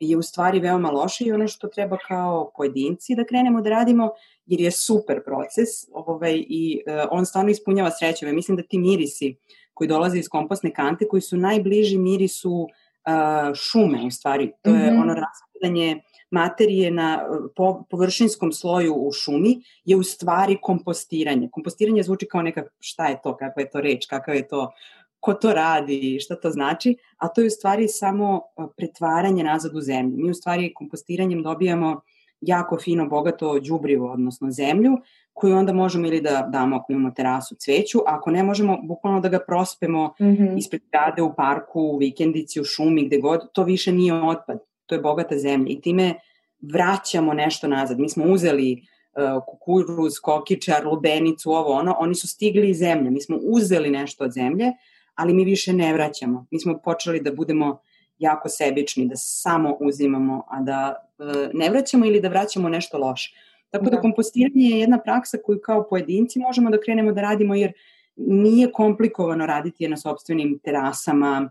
je 0.00 0.16
u 0.16 0.22
stvari 0.22 0.60
veoma 0.60 0.90
loše 0.90 1.24
i 1.24 1.32
ono 1.32 1.48
što 1.48 1.68
treba 1.68 1.96
kao 2.08 2.50
pojedinci 2.56 3.14
da 3.14 3.24
krenemo 3.24 3.60
da 3.60 3.70
radimo, 3.70 4.10
jer 4.46 4.60
je 4.60 4.70
super 4.70 5.24
proces 5.24 5.68
ovaj, 5.92 6.44
i 6.48 6.82
uh, 6.86 7.08
on 7.10 7.26
stvarno 7.26 7.50
ispunjava 7.50 7.90
srećeve. 7.90 8.32
Mislim 8.32 8.56
da 8.56 8.62
ti 8.62 8.78
mirisi 8.78 9.36
koji 9.74 9.88
dolaze 9.88 10.18
iz 10.18 10.28
kompostne 10.28 10.74
kante, 10.74 11.08
koji 11.08 11.20
su 11.20 11.36
najbliži 11.36 11.98
mirisu 11.98 12.52
uh, 12.52 13.54
šume, 13.54 14.06
u 14.06 14.10
stvari. 14.10 14.52
To 14.62 14.70
je 14.70 14.76
mm 14.76 14.94
-hmm. 14.94 15.02
ono 15.02 15.14
raspadanje 15.62 16.00
materije 16.30 16.90
na 16.90 17.28
po, 17.56 17.84
površinskom 17.90 18.52
sloju 18.52 18.94
u 18.94 19.12
šumi 19.12 19.62
je 19.84 19.96
u 19.96 20.02
stvari 20.02 20.58
kompostiranje. 20.62 21.48
Kompostiranje 21.52 22.02
zvuči 22.02 22.26
kao 22.26 22.42
neka 22.42 22.62
šta 22.80 23.06
je 23.06 23.18
to, 23.22 23.36
kakva 23.36 23.62
je 23.62 23.70
to 23.70 23.80
reč, 23.80 24.06
kakav 24.06 24.34
je 24.34 24.48
to, 24.48 24.72
ko 25.20 25.34
to 25.34 25.52
radi, 25.52 26.18
šta 26.20 26.36
to 26.36 26.50
znači, 26.50 26.96
a 27.16 27.28
to 27.28 27.40
je 27.40 27.46
u 27.46 27.50
stvari 27.50 27.88
samo 27.88 28.40
pretvaranje 28.76 29.44
nazad 29.44 29.76
u 29.76 29.80
zemlju. 29.80 30.16
Mi 30.16 30.30
u 30.30 30.34
stvari 30.34 30.74
kompostiranjem 30.74 31.42
dobijamo 31.42 32.00
jako 32.40 32.78
fino, 32.78 33.08
bogato 33.08 33.58
đubrivo, 33.58 34.12
odnosno 34.12 34.50
zemlju, 34.50 34.96
koju 35.32 35.56
onda 35.56 35.72
možemo 35.72 36.06
ili 36.06 36.20
da 36.20 36.48
damo 36.52 36.76
ako 36.76 36.92
imamo 36.92 37.10
terasu 37.10 37.54
cveću, 37.54 37.98
a 37.98 38.16
ako 38.16 38.30
ne 38.30 38.42
možemo 38.42 38.78
bukvalno 38.82 39.20
da 39.20 39.28
ga 39.28 39.38
prospemo 39.46 40.14
mm 40.20 40.24
-hmm. 40.24 40.58
ispred 40.58 40.82
grade, 40.92 41.22
u 41.22 41.34
parku, 41.36 41.80
u 41.80 41.98
vikendici, 41.98 42.60
u 42.60 42.64
šumi, 42.64 43.06
gde 43.06 43.18
god, 43.18 43.52
to 43.52 43.64
više 43.64 43.92
nije 43.92 44.14
otpad 44.14 44.71
to 44.92 44.96
je 44.96 45.00
bogata 45.00 45.38
zemlja 45.38 45.72
i 45.72 45.80
time 45.80 46.14
vraćamo 46.60 47.34
nešto 47.34 47.68
nazad. 47.68 48.00
Mi 48.00 48.08
smo 48.08 48.24
uzeli 48.24 48.72
uh, 48.72 49.42
kukuruz, 49.46 50.12
kokičar, 50.22 50.86
lubenicu, 50.86 51.50
ovo 51.50 51.72
ono, 51.72 51.96
oni 51.98 52.14
su 52.14 52.28
stigli 52.28 52.70
iz 52.70 52.78
zemlje. 52.78 53.10
Mi 53.10 53.20
smo 53.20 53.36
uzeli 53.42 53.90
nešto 53.90 54.24
od 54.24 54.32
zemlje, 54.32 54.72
ali 55.14 55.34
mi 55.34 55.44
više 55.44 55.72
ne 55.72 55.92
vraćamo. 55.92 56.46
Mi 56.50 56.60
smo 56.60 56.78
počeli 56.84 57.20
da 57.20 57.32
budemo 57.32 57.78
jako 58.18 58.48
sebični, 58.48 59.06
da 59.06 59.16
samo 59.16 59.76
uzimamo, 59.80 60.44
a 60.48 60.60
da 60.60 60.94
uh, 61.18 61.26
ne 61.54 61.70
vraćamo 61.70 62.06
ili 62.06 62.20
da 62.20 62.28
vraćamo 62.28 62.68
nešto 62.68 62.98
loše. 62.98 63.32
Tako 63.70 63.84
da, 63.84 63.90
da 63.90 64.00
kompostiranje 64.00 64.64
je 64.64 64.80
jedna 64.80 64.98
praksa 64.98 65.38
koju 65.44 65.60
kao 65.60 65.88
pojedinci 65.88 66.38
možemo 66.38 66.70
da 66.70 66.80
krenemo 66.80 67.12
da 67.12 67.20
radimo 67.20 67.54
jer 67.54 67.72
nije 68.16 68.72
komplikovano 68.72 69.46
raditi 69.46 69.84
je 69.84 69.90
na 69.90 69.96
sobstvenim 69.96 70.58
terasama, 70.64 71.50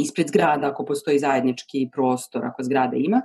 ispred 0.00 0.28
zgrada 0.28 0.68
ako 0.68 0.84
postoji 0.84 1.18
zajednički 1.18 1.88
prostor, 1.92 2.44
ako 2.44 2.62
zgrada 2.62 2.96
ima, 2.96 3.22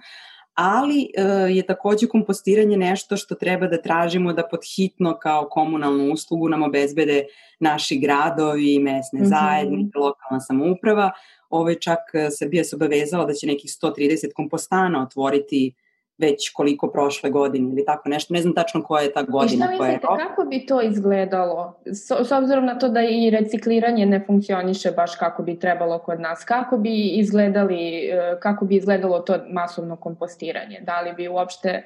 ali 0.55 1.09
e, 1.17 1.21
je 1.49 1.65
takođe 1.65 2.07
kompostiranje 2.07 2.77
nešto 2.77 3.17
što 3.17 3.35
treba 3.35 3.67
da 3.67 3.81
tražimo 3.81 4.33
da 4.33 4.47
podhitno 4.51 5.17
kao 5.19 5.47
komunalnu 5.49 6.13
uslugu 6.13 6.49
nam 6.49 6.63
obezbede 6.63 7.25
naši 7.59 7.99
gradovi, 7.99 8.79
mesne 8.79 9.19
mm 9.19 9.23
-hmm. 9.23 9.29
zajednice, 9.29 9.97
lokalna 9.97 10.39
samouprava. 10.39 11.11
Ove 11.49 11.75
čak 11.75 11.99
e, 12.13 12.27
Srbija 12.31 12.63
se 12.63 12.75
obavezala 12.75 13.25
da 13.25 13.33
će 13.33 13.47
nekih 13.47 13.71
130 13.71 14.33
kompostana 14.35 15.03
otvoriti 15.03 15.73
već 16.17 16.49
koliko 16.53 16.87
prošle 16.87 17.29
godine 17.29 17.69
ili 17.71 17.85
tako 17.85 18.09
nešto. 18.09 18.33
Ne 18.33 18.41
znam 18.41 18.53
tačno 18.53 18.83
koja 18.83 19.03
je 19.03 19.13
ta 19.13 19.23
godina. 19.23 19.45
I 19.45 19.57
šta 19.57 19.67
mislite, 19.67 19.77
koja 19.77 20.17
je 20.17 20.27
kako 20.27 20.45
bi 20.45 20.65
to 20.65 20.81
izgledalo? 20.81 21.79
S, 21.85 22.11
s 22.11 22.31
obzirom 22.31 22.65
na 22.65 22.79
to 22.79 22.89
da 22.89 23.01
i 23.01 23.29
recikliranje 23.29 24.05
ne 24.05 24.23
funkcioniše 24.27 24.91
baš 24.91 25.15
kako 25.15 25.43
bi 25.43 25.59
trebalo 25.59 25.99
kod 25.99 26.19
nas, 26.19 26.43
kako 26.43 26.77
bi 26.77 27.07
izgledali, 27.07 28.05
e, 28.05 28.37
kako 28.39 28.65
bi 28.65 28.75
izgledalo 28.75 29.19
to 29.19 29.37
masovno 29.49 29.95
kompostiranje? 29.95 30.79
Da 30.81 31.01
li 31.01 31.13
bi 31.13 31.27
uopšte 31.27 31.83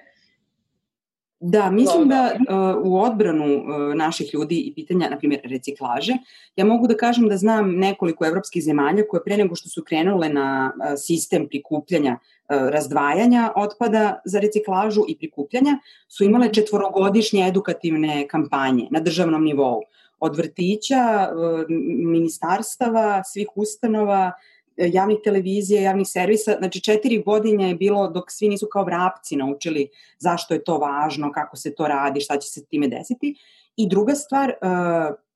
Da, 1.41 1.71
mislim 1.71 2.07
da 2.07 2.31
uh, 2.33 2.85
u 2.85 3.01
odbranu 3.01 3.45
uh, 3.45 3.95
naših 3.95 4.33
ljudi 4.33 4.55
i 4.55 4.73
pitanja, 4.73 5.09
na 5.09 5.17
primjer, 5.17 5.41
reciklaže, 5.43 6.13
ja 6.55 6.65
mogu 6.65 6.87
da 6.87 6.97
kažem 6.97 7.29
da 7.29 7.37
znam 7.37 7.71
nekoliko 7.75 8.25
evropskih 8.25 8.63
zemalja 8.63 9.03
koje 9.07 9.23
pre 9.23 9.37
nego 9.37 9.55
što 9.55 9.69
su 9.69 9.83
krenule 9.83 10.29
na 10.29 10.73
uh, 10.75 10.93
sistem 10.97 11.47
prikupljanja, 11.47 12.17
uh, 12.19 12.69
razdvajanja 12.69 13.53
otpada 13.55 14.21
za 14.25 14.39
reciklažu 14.39 15.05
i 15.07 15.17
prikupljanja, 15.17 15.77
su 16.07 16.23
imale 16.23 16.53
četvorogodišnje 16.53 17.47
edukativne 17.47 18.27
kampanje 18.27 18.87
na 18.91 18.99
državnom 18.99 19.43
nivou. 19.43 19.81
Od 20.19 20.37
vrtića, 20.37 21.29
uh, 21.31 21.65
ministarstava, 22.11 23.23
svih 23.23 23.47
ustanova, 23.55 24.31
javnih 24.87 25.17
televizija, 25.23 25.81
javnih 25.81 26.07
servisa, 26.07 26.55
znači 26.59 26.81
četiri 26.81 27.23
godine 27.25 27.69
je 27.69 27.75
bilo 27.75 28.07
dok 28.07 28.31
svi 28.31 28.49
nisu 28.49 28.67
kao 28.71 28.83
vrapci 28.83 29.35
naučili 29.35 29.89
zašto 30.19 30.53
je 30.53 30.63
to 30.63 30.77
važno, 30.77 31.31
kako 31.31 31.57
se 31.57 31.75
to 31.75 31.87
radi, 31.87 32.21
šta 32.21 32.37
će 32.37 32.49
se 32.49 32.65
time 32.65 32.87
desiti. 32.87 33.35
I 33.75 33.87
druga 33.89 34.15
stvar, 34.15 34.49
e, 34.49 34.55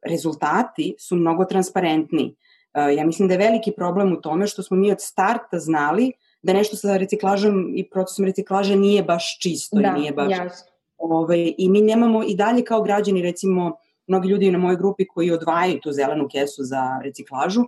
rezultati 0.06 0.96
su 1.00 1.16
mnogo 1.16 1.46
transparentni. 1.46 2.36
E, 2.74 2.96
ja 2.96 3.06
mislim 3.06 3.28
da 3.28 3.34
je 3.34 3.38
veliki 3.38 3.72
problem 3.72 4.14
u 4.14 4.22
tome 4.22 4.48
što 4.48 4.64
smo 4.64 4.78
mi 4.78 4.92
od 4.92 5.02
starta 5.02 5.60
znali 5.60 6.12
da 6.42 6.54
nešto 6.54 6.76
sa 6.76 6.98
reciklažom 6.98 7.74
i 7.76 7.90
procesom 7.90 8.26
reciklaže 8.26 8.76
nije 8.76 9.04
baš 9.04 9.40
čisto 9.40 9.80
da, 9.80 9.94
i 9.98 10.00
nije 10.00 10.12
baš... 10.12 10.32
Jasno. 10.32 10.74
Ovaj, 10.98 11.54
I 11.58 11.70
mi 11.70 11.82
nemamo 11.82 12.24
i 12.24 12.36
dalje 12.36 12.64
kao 12.64 12.82
građani, 12.82 13.22
recimo, 13.22 13.78
mnogi 14.08 14.30
ljudi 14.30 14.52
na 14.52 14.58
mojoj 14.58 14.78
grupi 14.78 15.08
koji 15.08 15.32
odvajaju 15.32 15.80
tu 15.80 15.92
zelenu 15.92 16.28
kesu 16.32 16.64
za 16.64 17.00
reciklažu, 17.04 17.62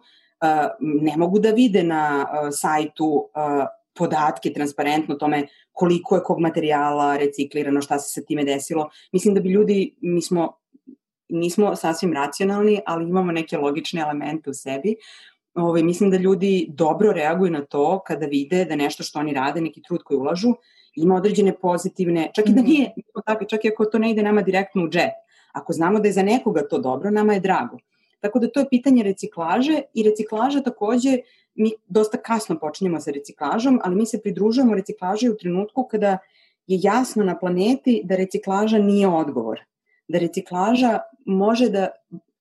ne 0.79 1.17
mogu 1.17 1.39
da 1.39 1.51
vide 1.51 1.83
na 1.83 2.25
sajtu 2.51 3.29
podatke 3.95 4.53
transparentno 4.53 5.15
o 5.15 5.17
tome 5.17 5.47
koliko 5.71 6.15
je 6.15 6.23
kog 6.23 6.39
materijala 6.39 7.17
reciklirano, 7.17 7.81
šta 7.81 7.99
se 7.99 8.13
sa 8.13 8.25
time 8.27 8.43
desilo. 8.43 8.89
Mislim 9.11 9.33
da 9.33 9.41
bi 9.41 9.49
ljudi, 9.49 9.95
mi 10.01 10.21
smo, 10.21 10.57
nismo 11.29 11.75
sasvim 11.75 12.13
racionalni, 12.13 12.81
ali 12.85 13.09
imamo 13.09 13.31
neke 13.31 13.57
logične 13.57 14.01
elemente 14.01 14.49
u 14.49 14.53
sebi. 14.53 14.95
Ove, 15.55 15.67
ovaj, 15.67 15.83
mislim 15.83 16.11
da 16.11 16.17
ljudi 16.17 16.67
dobro 16.69 17.11
reaguju 17.11 17.51
na 17.51 17.65
to 17.65 18.03
kada 18.07 18.25
vide 18.25 18.65
da 18.65 18.75
nešto 18.75 19.03
što 19.03 19.19
oni 19.19 19.33
rade, 19.33 19.61
neki 19.61 19.81
trud 19.81 20.03
koji 20.03 20.17
ulažu, 20.17 20.53
ima 20.95 21.15
određene 21.15 21.55
pozitivne, 21.59 22.31
čak 22.35 22.49
i 22.49 22.53
da 22.53 22.61
mhm. 22.61 22.69
nije 22.69 22.93
čak 23.49 23.65
i 23.65 23.69
ako 23.69 23.85
to 23.85 23.99
ne 23.99 24.11
ide 24.11 24.23
nama 24.23 24.41
direktno 24.41 24.83
u 24.83 24.89
džep. 24.89 25.13
Ako 25.53 25.73
znamo 25.73 25.99
da 25.99 26.07
je 26.07 26.13
za 26.13 26.23
nekoga 26.23 26.67
to 26.67 26.77
dobro, 26.77 27.11
nama 27.11 27.33
je 27.33 27.39
drago. 27.39 27.77
Tako 28.19 28.39
da 28.39 28.49
to 28.49 28.59
je 28.59 28.69
pitanje 28.69 29.03
reciklaže 29.03 29.81
i 29.93 30.03
reciklaža 30.03 30.61
takođe 30.61 31.17
mi 31.55 31.71
dosta 31.87 32.17
kasno 32.17 32.59
počinjemo 32.59 32.99
sa 32.99 33.11
reciklažom, 33.11 33.79
ali 33.83 33.95
mi 33.95 34.05
se 34.05 34.21
pridružujemo 34.21 34.75
reciklaži 34.75 35.29
u 35.29 35.37
trenutku 35.37 35.87
kada 35.91 36.17
je 36.67 36.79
jasno 36.83 37.23
na 37.23 37.39
planeti 37.39 38.01
da 38.03 38.15
reciklaža 38.15 38.77
nije 38.77 39.07
odgovor. 39.07 39.59
Da 40.07 40.19
reciklaža 40.19 40.99
može 41.25 41.69
da 41.69 41.87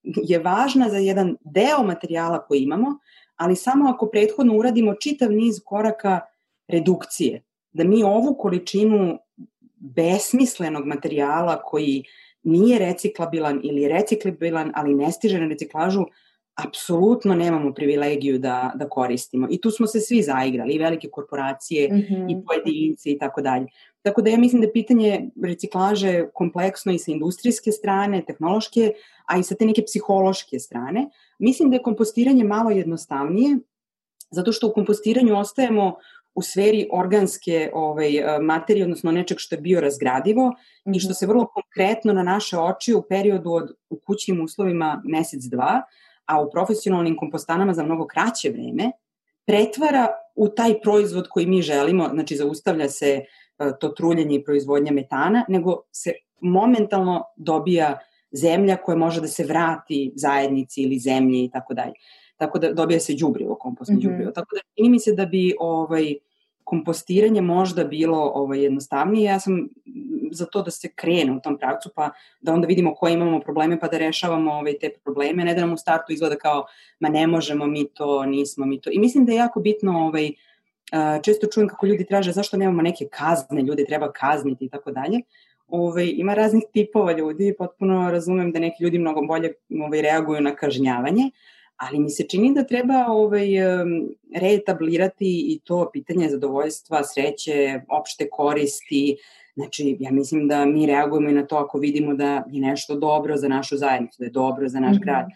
je 0.03 0.39
važna 0.39 0.89
za 0.89 0.99
jedan 0.99 1.37
deo 1.45 1.83
materijala 1.83 2.47
koji 2.47 2.61
imamo, 2.61 2.99
ali 3.37 3.57
samo 3.57 3.91
ako 3.91 4.07
prethodno 4.07 4.57
uradimo 4.57 4.95
čitav 4.95 5.33
niz 5.33 5.61
koraka 5.65 6.21
redukcije. 6.69 7.43
Da 7.73 7.85
mi 7.85 8.03
ovu 8.03 8.35
količinu 8.35 9.19
besmislenog 9.77 10.87
materijala 10.87 11.63
koji 11.63 12.05
nije 12.45 12.79
reciklabilan 12.79 13.61
ili 13.65 13.89
reciklabilan, 13.89 14.73
ali 14.75 14.95
ne 14.95 15.13
stiže 15.13 15.41
na 15.41 15.49
reciklažu, 15.49 16.05
apsolutno 16.55 17.35
nemamo 17.35 17.75
privilegiju 17.75 18.39
da, 18.39 18.73
da 18.75 18.89
koristimo. 18.89 19.49
I 19.51 19.61
tu 19.61 19.71
smo 19.71 19.87
se 19.87 20.01
svi 20.01 20.23
zaigrali, 20.23 20.75
i 20.75 20.79
velike 20.79 21.09
korporacije, 21.09 21.89
mm 21.93 21.97
-hmm. 21.97 22.33
i 22.33 22.45
pojedinci 22.47 23.11
i 23.11 23.19
tako 23.19 23.41
dalje. 23.41 23.67
Tako 24.03 24.23
da 24.23 24.31
ja 24.31 24.39
mislim 24.39 24.63
da 24.63 24.71
pitanje 24.73 25.31
reciklaže 25.45 26.27
kompleksno 26.35 26.93
i 26.93 26.99
sa 26.99 27.11
industrijske 27.11 27.73
strane, 27.73 28.23
tehnološke, 28.27 28.93
a 29.27 29.39
i 29.39 29.43
sa 29.43 29.55
te 29.55 29.67
neke 29.67 29.83
psihološke 29.83 30.59
strane. 30.59 31.09
Mislim 31.39 31.71
da 31.71 31.77
je 31.77 31.83
kompostiranje 31.83 32.45
malo 32.45 32.71
jednostavnije, 32.71 33.59
zato 34.31 34.53
što 34.53 34.69
u 34.69 34.73
kompostiranju 34.73 35.39
ostajemo 35.39 35.97
u 36.35 36.43
sferi 36.43 36.89
organske 36.93 37.71
ovaj, 37.73 38.13
materije, 38.43 38.85
odnosno 38.85 39.13
nečeg 39.13 39.39
što 39.39 39.55
je 39.55 39.61
bio 39.61 39.81
razgradivo 39.81 40.49
mm 40.49 40.91
-hmm. 40.91 40.97
i 40.97 41.01
što 41.01 41.09
mhm. 41.09 41.15
se 41.15 41.27
vrlo 41.27 41.47
konkretno 41.47 42.13
na 42.13 42.23
naše 42.23 42.59
oči 42.59 42.95
u 42.95 43.03
periodu 43.03 43.53
od 43.53 43.71
u 43.91 43.99
kućnim 44.07 44.45
uslovima 44.45 45.03
mesec, 45.05 45.45
dva, 45.45 45.83
a 46.27 46.43
u 46.43 46.51
profesionalnim 46.51 47.17
kompostanama 47.17 47.75
za 47.75 47.83
mnogo 47.83 48.07
kraće 48.07 48.51
vreme, 48.51 48.91
pretvara 49.47 50.09
u 50.35 50.49
taj 50.49 50.81
proizvod 50.81 51.29
koji 51.29 51.47
mi 51.47 51.63
želimo, 51.63 52.09
znači 52.09 52.37
zaustavlja 52.37 52.89
se 52.89 53.09
e, 53.09 53.25
to 53.81 53.89
truljenje 53.89 54.37
i 54.37 54.45
proizvodnja 54.45 54.93
metana, 54.93 55.45
nego 55.49 55.83
se 55.93 56.13
momentalno 56.41 57.25
dobija 57.37 57.99
zemlja 58.33 58.77
koja 58.77 58.97
može 58.97 59.21
da 59.21 59.29
se 59.29 59.45
vrati 59.45 60.13
zajednici 60.17 60.83
ili 60.83 60.99
zemlji 60.99 61.45
i 61.45 61.51
tako 61.51 61.75
dalje. 61.75 61.93
Tako 62.37 62.59
da 62.59 62.73
dobija 62.73 63.01
se 63.01 63.15
đubrivo, 63.15 63.55
kompostno 63.55 63.95
mm 63.95 63.99
-hmm. 63.99 64.03
đubrivo. 64.03 64.31
Tako 64.31 64.55
da 64.55 64.61
čini 64.77 64.89
mi 64.89 65.01
se 65.01 65.13
da 65.13 65.27
bi 65.27 65.55
ovaj 65.61 66.15
kompostiranje 66.65 67.41
možda 67.41 67.85
bilo 67.85 68.33
ovaj 68.35 68.63
jednostavnije. 68.63 69.25
Ja 69.25 69.41
sam 69.41 69.69
za 70.33 70.47
to 70.47 70.63
da 70.63 70.71
se 70.71 70.89
krene 70.95 71.33
u 71.33 71.41
tom 71.41 71.59
pravcu, 71.59 71.91
pa 71.95 72.11
da 72.41 72.53
onda 72.53 72.67
vidimo 72.67 72.95
koje 72.95 73.13
imamo 73.13 73.41
probleme, 73.41 73.81
pa 73.81 73.89
da 73.89 73.99
rešavamo 73.99 74.53
ovaj, 74.53 74.79
te 74.81 74.91
probleme, 75.05 75.45
ne 75.45 75.55
da 75.55 75.61
nam 75.61 75.73
u 75.73 75.77
startu 75.77 76.13
izgleda 76.13 76.37
kao, 76.37 76.67
ma 77.01 77.09
ne 77.09 77.27
možemo 77.27 77.67
mi 77.67 77.89
to, 77.89 78.27
nismo 78.27 78.67
mi 78.67 78.81
to. 78.81 78.91
I 78.93 78.99
mislim 78.99 79.25
da 79.25 79.33
je 79.33 79.37
jako 79.37 79.61
bitno, 79.61 80.07
ovaj, 80.07 80.33
često 81.23 81.47
čujem 81.47 81.69
kako 81.69 81.87
ljudi 81.87 82.05
traže 82.05 82.33
zašto 82.33 82.57
nemamo 82.57 82.83
neke 82.83 83.05
kazne, 83.11 83.63
ljude 83.63 83.85
treba 83.85 84.13
kazniti 84.13 84.65
i 84.65 84.69
tako 84.69 84.91
dalje. 84.91 85.21
Ovaj, 85.69 86.13
ima 86.17 86.35
raznih 86.35 86.65
tipova 86.73 87.13
ljudi 87.13 87.55
potpuno 87.59 88.11
razumem 88.11 88.53
da 88.53 88.59
neki 88.59 88.85
ljudi 88.85 88.99
mnogo 88.99 89.23
bolje 89.23 89.53
ovaj, 89.85 90.03
reaguju 90.03 90.41
na 90.41 90.55
kažnjavanje, 90.55 91.31
ali 91.77 91.99
mi 91.99 92.11
se 92.11 92.29
čini 92.29 92.55
da 92.55 92.65
treba 92.65 93.07
ovaj, 93.09 93.49
reetablirati 94.35 95.45
i 95.55 95.61
to 95.65 95.91
pitanje 95.93 96.29
zadovoljstva, 96.29 97.05
sreće, 97.05 97.81
opšte 97.89 98.29
koristi, 98.31 99.17
Znači, 99.57 99.97
ja 100.01 100.13
mislim 100.13 100.49
da 100.49 100.65
mi 100.65 100.87
reagujemo 100.87 101.31
i 101.31 101.33
na 101.33 101.47
to 101.47 101.57
ako 101.57 101.79
vidimo 101.79 102.15
da 102.15 102.45
je 102.51 102.61
nešto 102.61 102.95
dobro 102.95 103.37
za 103.37 103.49
našu 103.49 103.77
zajednicu, 103.77 104.17
da 104.19 104.25
je 104.25 104.31
dobro 104.31 104.69
za 104.69 104.81
naš 104.81 104.97
mm 104.97 104.99
-hmm. 104.99 105.03
grad, 105.03 105.27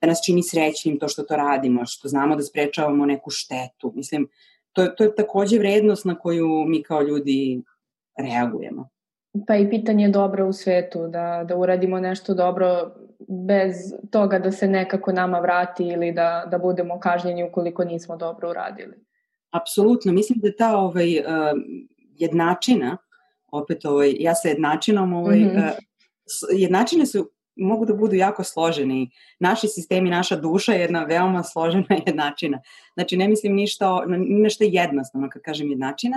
da 0.00 0.06
nas 0.06 0.18
čini 0.26 0.42
srećnim 0.42 0.98
to 0.98 1.08
što 1.08 1.22
to 1.22 1.36
radimo, 1.36 1.86
što 1.86 2.08
znamo 2.08 2.36
da 2.36 2.42
sprečavamo 2.42 3.06
neku 3.06 3.30
štetu. 3.30 3.92
Mislim, 3.94 4.28
to 4.72 4.82
je, 4.82 4.96
to 4.96 5.04
je 5.04 5.14
takođe 5.14 5.58
vrednost 5.58 6.04
na 6.04 6.14
koju 6.18 6.64
mi 6.66 6.82
kao 6.82 7.02
ljudi 7.02 7.62
reagujemo. 8.18 8.88
Pa 9.46 9.56
i 9.56 9.70
pitanje 9.70 10.08
dobra 10.08 10.44
u 10.44 10.52
svetu, 10.52 11.08
da, 11.08 11.44
da 11.48 11.56
uradimo 11.56 12.00
nešto 12.00 12.34
dobro 12.34 12.94
bez 13.28 13.76
toga 14.10 14.38
da 14.38 14.52
se 14.52 14.68
nekako 14.68 15.12
nama 15.12 15.38
vrati 15.38 15.84
ili 15.84 16.12
da, 16.12 16.48
da 16.50 16.58
budemo 16.58 17.00
kažnjeni 17.00 17.44
ukoliko 17.44 17.84
nismo 17.84 18.16
dobro 18.16 18.50
uradili. 18.50 18.94
Apsolutno, 19.50 20.12
mislim 20.12 20.38
da 20.42 20.56
ta 20.58 20.76
ovaj, 20.76 21.18
uh, 21.18 21.24
jednačina 22.18 22.96
opet 23.52 23.84
ovaj, 23.84 24.14
ja 24.18 24.34
sa 24.34 24.48
jednačinom, 24.48 25.12
ovaj, 25.12 25.38
mm 25.38 25.50
-hmm. 25.50 25.72
jednačine 26.52 27.06
su 27.06 27.30
mogu 27.56 27.86
da 27.86 27.94
budu 27.94 28.14
jako 28.14 28.44
složeni. 28.44 29.10
Naši 29.38 29.68
sistemi, 29.68 30.10
naša 30.10 30.36
duša 30.36 30.72
je 30.72 30.80
jedna 30.80 31.04
veoma 31.04 31.42
složena 31.42 31.86
jednačina. 32.06 32.60
Znači, 32.94 33.16
ne 33.16 33.28
mislim 33.28 33.54
ništa, 33.54 34.04
nešto 34.18 34.64
jednostavno 34.64 35.28
kad 35.30 35.42
kažem 35.42 35.70
jednačina, 35.70 36.16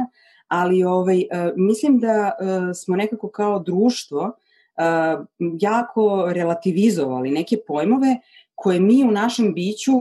ali 0.49 0.83
ovaj, 0.83 1.17
uh, 1.17 1.53
mislim 1.55 1.99
da 1.99 2.31
uh, 2.41 2.47
smo 2.75 2.95
nekako 2.95 3.29
kao 3.29 3.59
društvo 3.59 4.21
uh, 4.21 5.25
jako 5.59 6.27
relativizovali 6.31 7.31
neke 7.31 7.57
pojmove 7.67 8.19
koje 8.55 8.79
mi 8.79 9.03
u 9.03 9.11
našem 9.11 9.53
biću 9.53 9.91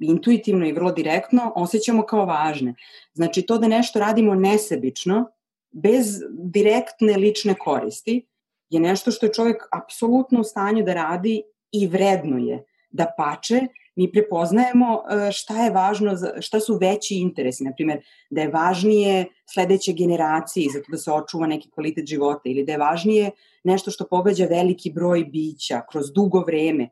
intuitivno 0.00 0.66
i 0.66 0.72
vrlo 0.72 0.92
direktno 0.92 1.52
osjećamo 1.56 2.02
kao 2.02 2.26
važne. 2.26 2.74
Znači, 3.12 3.42
to 3.42 3.58
da 3.58 3.68
nešto 3.68 3.98
radimo 3.98 4.34
nesebično, 4.34 5.30
bez 5.70 6.22
direktne 6.30 7.16
lične 7.16 7.54
koristi 7.54 8.26
je 8.70 8.80
nešto 8.80 9.10
što 9.10 9.26
je 9.26 9.32
čovjek 9.32 9.62
apsolutno 9.72 10.40
u 10.40 10.44
stanju 10.44 10.84
da 10.84 10.94
radi 10.94 11.42
i 11.72 11.86
vredno 11.86 12.38
je. 12.38 12.64
Da 12.90 13.06
pače, 13.16 13.60
mi 13.96 14.12
prepoznajemo 14.12 15.02
e, 15.10 15.32
šta 15.32 15.64
je 15.64 15.70
važno, 15.70 16.12
šta 16.40 16.60
su 16.60 16.78
veći 16.80 17.14
interesi, 17.14 17.64
na 17.64 17.72
primjer, 17.72 18.00
da 18.30 18.40
je 18.40 18.48
važnije 18.48 19.24
sledeće 19.46 19.92
generaciji 19.92 20.68
zato 20.72 20.84
da 20.88 20.98
se 20.98 21.12
očuva 21.12 21.46
neki 21.46 21.70
kvalitet 21.70 22.06
života 22.06 22.42
ili 22.44 22.64
da 22.64 22.72
je 22.72 22.78
važnije 22.78 23.30
nešto 23.64 23.90
što 23.90 24.06
pogađa 24.10 24.46
veliki 24.46 24.92
broj 24.92 25.24
bića 25.24 25.82
kroz 25.90 26.12
dugo 26.12 26.40
vreme. 26.46 26.88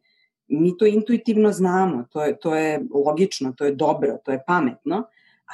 Mi 0.48 0.76
to 0.76 0.86
intuitivno 0.86 1.52
znamo, 1.52 2.04
to 2.10 2.24
je, 2.24 2.38
to 2.38 2.54
je 2.54 2.80
logično, 3.06 3.52
to 3.56 3.64
je 3.64 3.74
dobro, 3.74 4.18
to 4.24 4.32
je 4.32 4.42
pametno, 4.46 5.04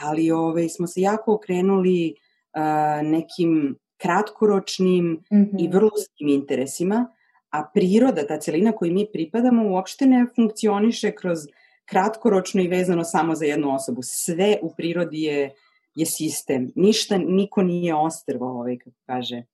ali 0.02 0.30
ove, 0.30 0.42
ovaj, 0.42 0.68
smo 0.68 0.86
se 0.86 1.00
jako 1.00 1.34
okrenuli 1.34 2.14
uh, 2.14 3.08
nekim 3.08 3.78
kratkoročnim 3.96 5.04
mm 5.06 5.36
-hmm. 5.36 5.64
i 5.64 5.68
vrlo 5.68 5.90
interesima, 6.18 7.06
a 7.50 7.64
priroda, 7.74 8.26
ta 8.26 8.38
celina 8.40 8.72
koju 8.72 8.92
mi 8.92 9.06
pripadamo, 9.12 9.70
uopšte 9.70 10.06
ne 10.06 10.26
funkcioniše 10.36 11.12
kroz 11.12 11.38
kratkoročno 11.84 12.62
i 12.62 12.68
vezano 12.68 13.04
samo 13.04 13.34
za 13.34 13.44
jednu 13.44 13.74
osobu. 13.74 14.00
Sve 14.02 14.56
u 14.62 14.74
prirodi 14.76 15.22
je, 15.22 15.54
je 15.94 16.06
sistem. 16.06 16.72
Ništa, 16.74 17.18
niko 17.18 17.62
nije 17.62 17.94
ostrvo, 17.94 18.46
ovaj, 18.46 18.78
kako 18.78 18.96
kaže 19.06 19.36
e, 19.36 19.44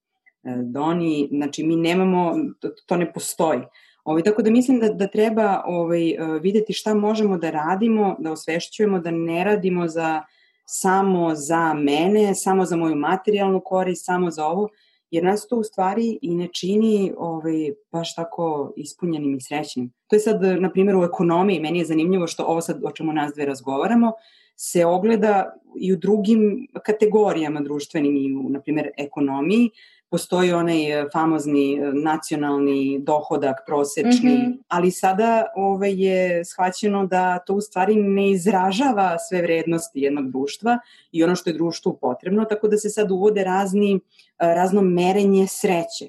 Doni. 0.63 1.29
Znači, 1.33 1.65
mi 1.65 1.77
nemamo, 1.77 2.35
to, 2.61 2.69
to 2.87 2.97
ne 2.97 3.13
postoji. 3.13 3.61
Ovaj, 4.05 4.23
tako 4.23 4.43
da 4.43 4.51
mislim 4.51 4.81
da, 4.81 4.89
da 4.89 5.07
treba 5.07 5.63
ovaj, 5.67 6.11
e, 6.11 6.17
videti 6.43 6.73
šta 6.73 6.95
možemo 6.95 7.39
da 7.39 7.51
radimo, 7.51 8.17
da 8.19 8.33
osvešćujemo, 8.33 8.99
da 8.99 9.11
ne 9.11 9.45
radimo 9.45 9.89
za 9.89 10.23
samo 10.67 11.35
za 11.35 11.75
mene, 11.75 12.35
samo 12.35 12.65
za 12.65 12.77
moju 12.77 12.97
materijalnu 12.97 13.61
korist, 13.61 14.05
samo 14.05 14.31
za 14.31 14.47
ovo, 14.47 14.69
jer 15.15 15.25
nas 15.25 15.47
to 15.49 15.57
u 15.57 15.63
stvari 15.63 16.19
i 16.23 16.35
ne 16.35 16.49
čini 16.53 17.13
ovaj, 17.17 17.73
baš 17.93 18.15
tako 18.15 18.73
ispunjenim 18.77 19.37
i 19.37 19.41
srećnim. 19.41 19.93
To 20.07 20.17
je 20.17 20.21
sad, 20.21 20.43
na 20.61 20.71
primjer, 20.71 20.97
u 20.97 21.05
ekonomiji, 21.05 21.61
meni 21.61 21.79
je 21.79 21.85
zanimljivo 21.85 22.27
što 22.27 22.45
ovo 22.45 22.61
sad 22.61 22.81
o 22.85 22.91
čemu 22.91 23.13
nas 23.13 23.35
dve 23.35 23.45
razgovaramo, 23.47 24.13
se 24.57 24.87
ogleda 24.87 25.55
i 25.81 25.93
u 25.93 25.97
drugim 25.97 26.67
kategorijama 26.83 27.61
društvenim 27.61 28.17
i 28.17 28.37
u, 28.37 28.51
na 28.51 28.61
primjer, 28.61 28.91
ekonomiji, 28.99 29.71
postoji 30.15 30.53
onaj 30.53 30.91
e, 30.91 31.07
famozni 31.13 31.75
e, 31.75 31.93
nacionalni 31.93 32.99
dohodak 33.03 33.65
prosečni, 33.67 34.35
mm 34.35 34.43
-hmm. 34.43 34.59
ali 34.69 34.91
sada 34.91 35.45
ove, 35.57 35.93
je 35.93 36.45
shvaćeno 36.45 37.07
da 37.07 37.39
to 37.39 37.55
u 37.55 37.61
stvari 37.61 37.97
ne 37.97 38.31
izražava 38.31 39.19
sve 39.19 39.43
vrednosti 39.43 40.01
jednog 40.01 40.31
društva 40.31 40.79
i 41.13 41.25
ono 41.25 41.37
što 41.37 41.51
je 41.51 41.55
društvu 41.55 41.99
potrebno, 42.01 42.45
tako 42.45 42.69
da 42.69 42.77
se 42.77 42.91
sad 42.91 43.11
uvode 43.11 43.45
razni, 43.45 43.95
e, 43.95 43.99
razno 44.39 44.83
merenje 44.83 45.47
sreće. 45.49 46.09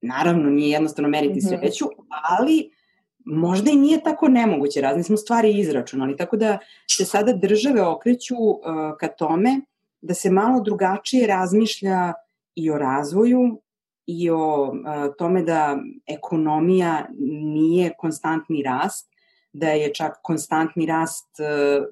Naravno, 0.00 0.50
nije 0.50 0.70
jednostavno 0.70 1.08
meriti 1.08 1.38
mm 1.38 1.42
-hmm. 1.42 1.58
sreću, 1.60 1.84
ali 2.38 2.70
možda 3.24 3.70
i 3.70 3.76
nije 3.76 4.02
tako 4.02 4.28
nemoguće, 4.28 4.80
razni 4.80 5.02
smo 5.02 5.16
stvari 5.16 5.58
izračunali, 5.58 6.16
tako 6.16 6.36
da 6.36 6.58
se 6.90 7.04
sada 7.04 7.32
države 7.32 7.82
okreću 7.82 8.34
uh, 8.34 8.60
ka 9.00 9.08
tome 9.08 9.60
da 10.00 10.14
se 10.14 10.30
malo 10.30 10.60
drugačije 10.60 11.26
razmišlja 11.26 12.12
i 12.56 12.70
o 12.70 12.78
razvoju 12.78 13.62
i 14.06 14.30
o 14.30 14.72
a, 14.84 15.08
tome 15.18 15.42
da 15.42 15.78
ekonomija 16.06 17.06
nije 17.54 17.92
konstantni 17.98 18.62
rast, 18.62 19.12
da 19.52 19.68
je 19.68 19.94
čak 19.94 20.12
konstantni 20.22 20.86
rast, 20.86 21.40
a, 21.40 21.84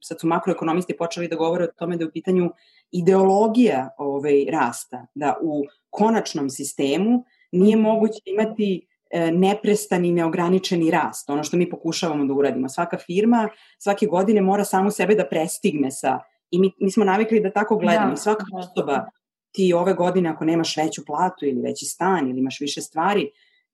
sad 0.00 0.20
su 0.20 0.26
makroekonomisti 0.26 0.96
počeli 0.96 1.28
da 1.28 1.36
govore 1.36 1.64
o 1.64 1.72
tome 1.78 1.96
da 1.96 2.04
je 2.04 2.08
u 2.08 2.12
pitanju 2.12 2.50
ideologija 2.90 3.88
ovaj, 3.98 4.44
rasta, 4.52 5.06
da 5.14 5.36
u 5.42 5.64
konačnom 5.90 6.50
sistemu 6.50 7.24
nije 7.52 7.76
moguće 7.76 8.20
imati 8.24 8.86
e, 9.10 9.30
neprestani, 9.32 10.12
neograničeni 10.12 10.90
rast, 10.90 11.30
ono 11.30 11.44
što 11.44 11.56
mi 11.56 11.70
pokušavamo 11.70 12.24
da 12.24 12.34
uradimo. 12.34 12.68
Svaka 12.68 12.98
firma 12.98 13.48
svake 13.78 14.06
godine 14.06 14.40
mora 14.40 14.64
samu 14.64 14.90
sebe 14.90 15.14
da 15.14 15.26
prestigne 15.26 15.90
sa, 15.90 16.18
i 16.50 16.58
mi, 16.58 16.72
mi 16.80 16.90
smo 16.90 17.04
navikli 17.04 17.40
da 17.40 17.52
tako 17.52 17.76
gledamo. 17.76 18.10
Da, 18.10 18.16
svaka 18.16 18.44
da. 18.52 18.58
osoba, 18.58 19.06
ti 19.52 19.72
ove 19.72 19.94
godine 19.94 20.28
ako 20.28 20.44
nemaš 20.44 20.76
veću 20.76 21.04
platu 21.06 21.46
ili 21.46 21.60
veći 21.60 21.84
stan 21.84 22.30
ili 22.30 22.38
imaš 22.38 22.60
više 22.60 22.80
stvari, 22.80 23.30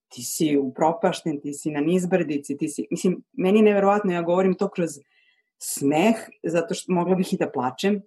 ti 0.08 0.22
si 0.22 0.56
upropašten, 0.56 1.40
ti 1.40 1.52
si 1.52 1.70
na 1.70 1.80
nizbrdici, 1.80 2.56
ti 2.56 2.68
si, 2.68 2.86
mislim, 2.90 3.22
meni 3.32 3.58
je 3.58 3.62
neverovatno, 3.62 4.12
ja 4.12 4.22
govorim 4.22 4.54
to 4.54 4.68
kroz 4.68 4.90
smeh, 5.58 6.16
zato 6.42 6.74
što 6.74 6.92
mogla 6.92 7.14
bih 7.14 7.32
i 7.32 7.36
da 7.36 7.50
plačem, 7.50 8.02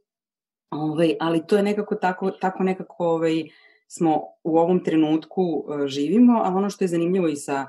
ovaj, 0.69 1.15
ali 1.19 1.47
to 1.47 1.57
je 1.57 1.63
nekako 1.63 1.95
tako, 1.95 2.31
tako 2.31 2.63
nekako 2.63 3.05
ovaj, 3.05 3.43
smo 3.87 4.21
u 4.43 4.57
ovom 4.57 4.83
trenutku 4.83 5.43
uh, 5.43 5.85
živimo, 5.85 6.41
ali 6.43 6.55
ono 6.55 6.69
što 6.69 6.83
je 6.83 6.87
zanimljivo 6.87 7.27
i 7.27 7.35
sa 7.35 7.67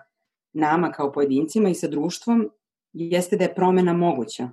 nama 0.52 0.92
kao 0.92 1.12
pojedincima 1.12 1.68
i 1.68 1.74
sa 1.74 1.88
društvom 1.88 2.50
jeste 2.92 3.36
da 3.36 3.44
je 3.44 3.54
promena 3.54 3.92
moguća. 3.92 4.48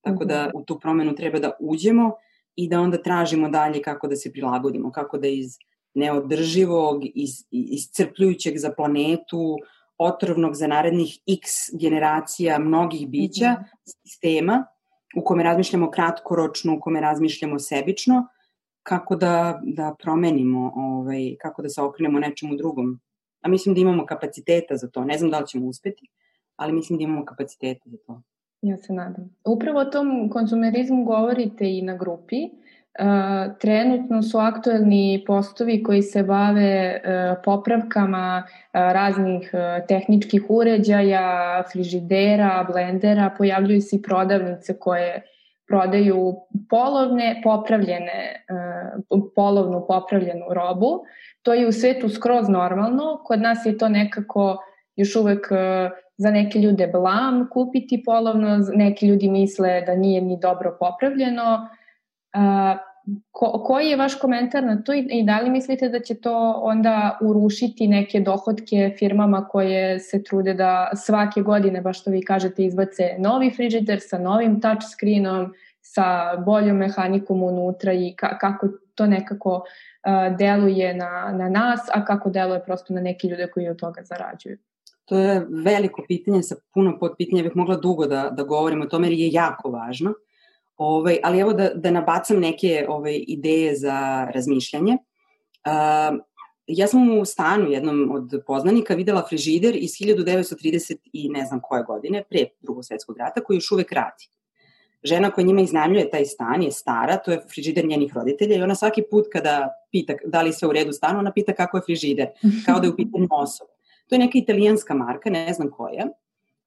Tako 0.00 0.24
da 0.24 0.46
mhm. 0.46 0.50
u 0.54 0.64
tu 0.64 0.78
promenu 0.80 1.14
treba 1.14 1.38
da 1.38 1.50
uđemo 1.60 2.12
i 2.56 2.68
da 2.68 2.80
onda 2.80 3.02
tražimo 3.02 3.48
dalje 3.48 3.82
kako 3.82 4.08
da 4.08 4.16
se 4.16 4.32
prilagodimo, 4.32 4.92
kako 4.92 5.18
da 5.18 5.28
iz 5.28 5.58
neodrživog, 5.94 7.02
iz, 7.14 7.30
iscrpljujućeg 7.50 8.58
za 8.58 8.72
planetu, 8.76 9.56
otrovnog 9.98 10.54
za 10.54 10.66
narednih 10.66 11.18
x 11.26 11.50
generacija 11.80 12.58
mnogih 12.58 13.08
bića, 13.08 13.52
mhm. 13.52 13.62
sistema 13.84 14.66
u 15.16 15.24
kome 15.24 15.42
razmišljamo 15.42 15.90
kratkoročno, 15.90 16.74
u 16.76 16.80
kome 16.80 17.00
razmišljamo 17.00 17.58
sebično, 17.58 18.26
kako 18.82 19.16
da, 19.16 19.60
da 19.62 19.94
promenimo, 20.02 20.72
ovaj, 20.76 21.36
kako 21.40 21.62
da 21.62 21.68
se 21.68 21.82
okrenemo 21.82 22.18
nečemu 22.18 22.56
drugom. 22.56 23.00
A 23.40 23.48
mislim 23.48 23.74
da 23.74 23.80
imamo 23.80 24.06
kapaciteta 24.06 24.76
za 24.76 24.88
to. 24.88 25.04
Ne 25.04 25.18
znam 25.18 25.30
da 25.30 25.38
li 25.38 25.46
ćemo 25.46 25.66
uspeti, 25.66 26.08
ali 26.56 26.72
mislim 26.72 26.98
da 26.98 27.04
imamo 27.04 27.24
kapaciteta 27.24 27.90
za 27.90 27.96
to. 28.06 28.22
Ja 28.62 28.76
se 28.76 28.92
nadam. 28.92 29.30
Upravo 29.44 29.78
o 29.78 29.84
tom 29.84 30.28
konzumerizmu 30.32 31.04
govorite 31.04 31.70
i 31.78 31.82
na 31.82 31.96
grupi. 31.96 32.44
Uh, 32.44 33.56
trenutno 33.58 34.22
su 34.22 34.38
aktuelni 34.38 35.24
postovi 35.26 35.82
koji 35.82 36.02
se 36.02 36.22
bave 36.22 37.00
uh, 37.04 37.38
popravkama 37.44 38.42
uh, 38.46 38.52
raznih 38.72 39.50
tehničkih 39.88 40.44
uređaja, 40.48 41.62
frižidera, 41.72 42.66
blendera, 42.72 43.30
pojavljuju 43.38 43.80
se 43.80 43.96
i 43.96 44.02
prodavnice 44.02 44.78
koje 44.78 45.22
prodaju 45.68 46.34
polovne, 46.70 47.40
popravljene, 47.44 48.44
polovnu 49.34 49.84
popravljenu 49.88 50.44
robu. 50.50 51.04
To 51.42 51.54
je 51.54 51.68
u 51.68 51.72
svetu 51.72 52.08
skroz 52.08 52.48
normalno, 52.48 53.20
kod 53.24 53.40
nas 53.40 53.66
je 53.66 53.78
to 53.78 53.88
nekako 53.88 54.56
još 54.96 55.16
uvek 55.16 55.48
za 56.20 56.30
neke 56.30 56.58
ljude 56.58 56.86
blam 56.86 57.48
kupiti 57.52 58.02
polovno, 58.06 58.58
neki 58.74 59.06
ljudi 59.06 59.28
misle 59.28 59.80
da 59.86 59.94
nije 59.94 60.20
ni 60.20 60.38
dobro 60.40 60.76
popravljeno. 60.80 61.68
ko, 63.30 63.62
koji 63.66 63.86
je 63.86 63.96
vaš 63.96 64.14
komentar 64.14 64.64
na 64.64 64.82
to 64.82 64.94
i, 64.94 65.06
i 65.10 65.22
da 65.24 65.40
li 65.40 65.50
mislite 65.50 65.88
da 65.88 66.00
će 66.00 66.14
to 66.14 66.60
onda 66.62 67.18
urušiti 67.22 67.88
neke 67.88 68.20
dohodke 68.20 68.94
firmama 68.98 69.48
koje 69.48 69.98
se 69.98 70.22
trude 70.22 70.54
da 70.54 70.90
svake 70.94 71.40
godine, 71.42 71.80
baš 71.80 72.00
što 72.00 72.10
vi 72.10 72.22
kažete, 72.22 72.64
izbace 72.64 73.14
novi 73.18 73.50
frižider 73.56 74.00
sa 74.00 74.18
novim 74.18 74.60
touch 74.60 74.84
screenom, 74.92 75.54
sa 75.80 76.36
boljom 76.46 76.76
mehanikom 76.76 77.42
unutra 77.42 77.92
i 77.92 78.14
ka, 78.16 78.38
kako 78.38 78.68
to 78.94 79.06
nekako 79.06 79.54
uh, 79.54 80.36
deluje 80.36 80.94
na, 80.94 81.32
na 81.32 81.48
nas, 81.48 81.80
a 81.94 82.04
kako 82.04 82.30
deluje 82.30 82.64
prosto 82.64 82.94
na 82.94 83.00
neke 83.00 83.28
ljude 83.28 83.46
koji 83.46 83.68
od 83.68 83.78
toga 83.78 84.02
zarađuju. 84.02 84.58
To 85.10 85.18
je 85.18 85.46
veliko 85.50 86.04
pitanje 86.08 86.42
sa 86.42 86.54
puno 86.74 86.98
podpitanja, 86.98 87.42
bih 87.42 87.56
mogla 87.56 87.76
dugo 87.76 88.06
da, 88.06 88.28
da 88.30 88.42
govorim 88.42 88.82
o 88.82 88.86
tome 88.86 89.08
jer 89.08 89.18
je 89.18 89.30
jako 89.32 89.70
važno. 89.70 90.12
Ovaj, 90.76 91.18
ali 91.22 91.38
evo 91.38 91.52
da, 91.52 91.70
da 91.74 91.90
nabacam 91.90 92.38
neke 92.40 92.86
ovaj, 92.88 93.24
ideje 93.26 93.76
za 93.76 94.24
razmišljanje. 94.34 94.92
Uh, 95.66 96.18
ja 96.66 96.86
sam 96.86 97.18
u 97.18 97.24
stanu 97.24 97.70
jednom 97.70 98.10
od 98.12 98.42
poznanika 98.46 98.94
videla 98.94 99.26
frižider 99.28 99.76
iz 99.76 99.90
1930 99.90 100.96
i 101.12 101.28
ne 101.28 101.44
znam 101.44 101.60
koje 101.62 101.82
godine, 101.82 102.22
pre 102.30 102.44
drugog 102.60 102.84
svetskog 102.84 103.18
rata, 103.18 103.40
koji 103.40 103.56
još 103.56 103.72
uvek 103.72 103.92
radi. 103.92 104.30
Žena 105.02 105.30
koja 105.30 105.46
njima 105.46 105.60
iznajmljuje 105.60 106.10
taj 106.10 106.24
stan 106.24 106.62
je 106.62 106.70
stara, 106.70 107.16
to 107.16 107.32
je 107.32 107.42
frižider 107.54 107.86
njenih 107.86 108.14
roditelja 108.14 108.56
i 108.56 108.62
ona 108.62 108.74
svaki 108.74 109.02
put 109.10 109.26
kada 109.32 109.68
pita 109.92 110.14
da 110.24 110.42
li 110.42 110.52
sve 110.52 110.68
u 110.68 110.72
redu 110.72 110.92
stanu, 110.92 111.18
ona 111.18 111.32
pita 111.32 111.52
kako 111.52 111.76
je 111.76 111.82
frižider, 111.86 112.26
kao 112.66 112.80
da 112.80 112.86
je 112.86 112.92
u 112.92 112.96
pitanju 112.96 113.28
osoba. 113.30 113.69
To 114.10 114.14
je 114.14 114.18
neka 114.18 114.38
italijanska 114.38 114.94
marka, 114.94 115.30
ne 115.30 115.52
znam 115.52 115.70
koja. 115.70 116.06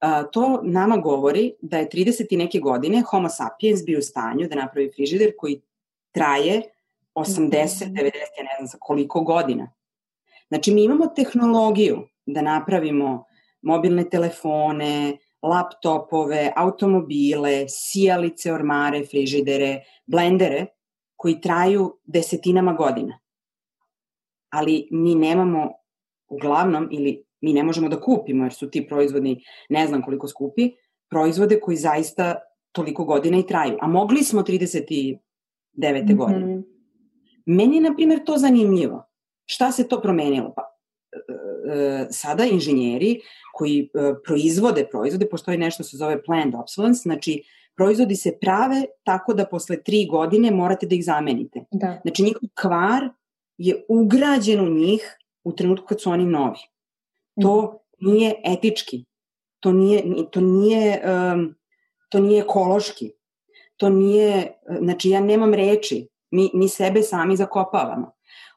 A, 0.00 0.22
to 0.22 0.60
nama 0.62 0.96
govori 0.96 1.54
da 1.60 1.78
je 1.78 1.88
30 1.88 2.26
i 2.30 2.36
neke 2.36 2.58
godine 2.58 3.02
Homo 3.02 3.28
sapiens 3.28 3.84
bio 3.84 3.98
u 3.98 4.02
stanju 4.02 4.48
da 4.48 4.54
napravi 4.54 4.90
frižider 4.96 5.32
koji 5.38 5.60
traje 6.12 6.62
80, 7.14 7.50
90, 7.50 7.86
mhm. 7.86 7.98
ja 8.38 8.44
ne 8.44 8.54
znam 8.58 8.68
sa 8.68 8.78
koliko 8.80 9.20
godina. 9.20 9.72
Znači, 10.48 10.74
mi 10.74 10.84
imamo 10.84 11.06
tehnologiju 11.06 12.08
da 12.26 12.42
napravimo 12.42 13.24
mobilne 13.62 14.08
telefone, 14.08 15.18
laptopove, 15.42 16.52
automobile, 16.56 17.68
sijalice, 17.68 18.52
ormare, 18.52 19.06
frižidere, 19.06 19.84
blendere, 20.06 20.66
koji 21.16 21.40
traju 21.40 21.98
desetinama 22.04 22.72
godina. 22.72 23.18
Ali 24.50 24.88
mi 24.90 25.14
nemamo 25.14 25.72
uglavnom 26.28 26.88
ili 26.92 27.23
mi 27.44 27.52
ne 27.52 27.62
možemo 27.62 27.88
da 27.88 28.00
kupimo 28.00 28.44
jer 28.44 28.52
su 28.52 28.70
ti 28.70 28.86
proizvodi 28.88 29.44
ne 29.68 29.86
znam 29.86 30.02
koliko 30.02 30.28
skupi, 30.28 30.70
proizvode 31.10 31.60
koji 31.60 31.76
zaista 31.76 32.34
toliko 32.72 33.04
godina 33.04 33.38
i 33.38 33.46
traju. 33.46 33.76
A 33.80 33.88
mogli 33.88 34.22
smo 34.22 34.42
39. 34.42 35.16
Mm 35.16 35.18
-hmm. 35.76 36.16
godine. 36.16 36.62
Meni 37.46 37.76
je, 37.76 37.80
na 37.80 37.94
primjer, 37.94 38.24
to 38.24 38.38
zanimljivo. 38.38 39.04
Šta 39.46 39.72
se 39.72 39.88
to 39.88 40.00
promenilo? 40.00 40.52
Pa, 40.56 40.62
e, 41.12 41.74
e, 41.74 42.06
sada 42.10 42.44
inženjeri 42.44 43.20
koji 43.54 43.90
e, 43.94 44.14
proizvode 44.24 44.86
proizvode, 44.90 45.28
postoji 45.28 45.58
nešto 45.58 45.84
se 45.84 45.96
zove 45.96 46.22
planned 46.22 46.54
obsolescence, 46.54 47.02
znači 47.02 47.42
proizvodi 47.76 48.16
se 48.16 48.38
prave 48.40 48.84
tako 49.02 49.34
da 49.34 49.46
posle 49.46 49.82
tri 49.82 50.06
godine 50.10 50.50
morate 50.50 50.86
da 50.86 50.94
ih 50.94 51.04
zamenite. 51.04 51.64
Da. 51.70 52.00
Znači 52.02 52.22
njihov 52.22 52.48
kvar 52.54 53.08
je 53.58 53.84
ugrađen 53.88 54.60
u 54.60 54.68
njih 54.68 55.18
u 55.44 55.52
trenutku 55.52 55.86
kad 55.86 56.00
su 56.00 56.10
oni 56.10 56.24
novi. 56.26 56.58
To 57.40 57.62
mhm. 57.62 58.10
nije 58.10 58.34
etički, 58.44 59.04
to 59.60 59.72
nije, 59.72 60.02
to 60.30 60.40
nije, 60.40 61.02
um, 61.34 61.54
to 62.08 62.20
nije 62.20 62.42
ekološki, 62.42 63.12
to 63.76 63.88
nije, 63.88 64.52
znači 64.80 65.10
ja 65.10 65.20
nemam 65.20 65.54
reči, 65.54 66.08
mi, 66.30 66.50
mi 66.54 66.68
sebe 66.68 67.02
sami 67.02 67.36
zakopavamo. 67.36 68.12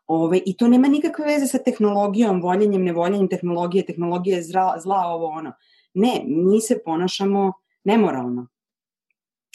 Ove, 0.07 0.41
I 0.45 0.57
to 0.57 0.67
nema 0.67 0.87
nikakve 0.87 1.25
veze 1.25 1.47
sa 1.47 1.57
tehnologijom, 1.57 2.41
voljenjem, 2.41 2.83
nevoljenjem 2.83 3.27
tehnologije, 3.27 3.85
tehnologija 3.85 4.37
je 4.37 4.43
zla, 4.43 4.75
zla 4.79 5.01
ovo 5.05 5.25
ono. 5.25 5.51
Ne, 5.93 6.21
mi 6.25 6.61
se 6.61 6.79
ponašamo 6.85 7.53
nemoralno. 7.83 8.47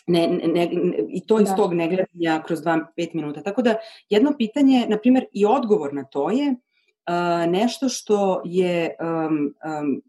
Ne, 0.06 0.26
ne, 0.28 0.48
ne, 0.48 0.70
I 1.08 1.26
to 1.26 1.40
iz 1.40 1.48
da. 1.48 1.56
tog 1.56 1.74
negledanja 1.74 2.42
kroz 2.46 2.62
2-5 2.62 3.14
minuta. 3.14 3.42
Tako 3.42 3.62
da 3.62 3.76
jedno 4.08 4.34
pitanje, 4.38 4.86
na 4.88 4.98
primjer, 4.98 5.26
i 5.32 5.46
odgovor 5.46 5.94
na 5.94 6.04
to 6.04 6.30
je 6.30 6.54
nešto 7.48 7.88
što 7.88 8.42
je 8.44 8.96
um, 9.00 9.54
um, 9.80 10.02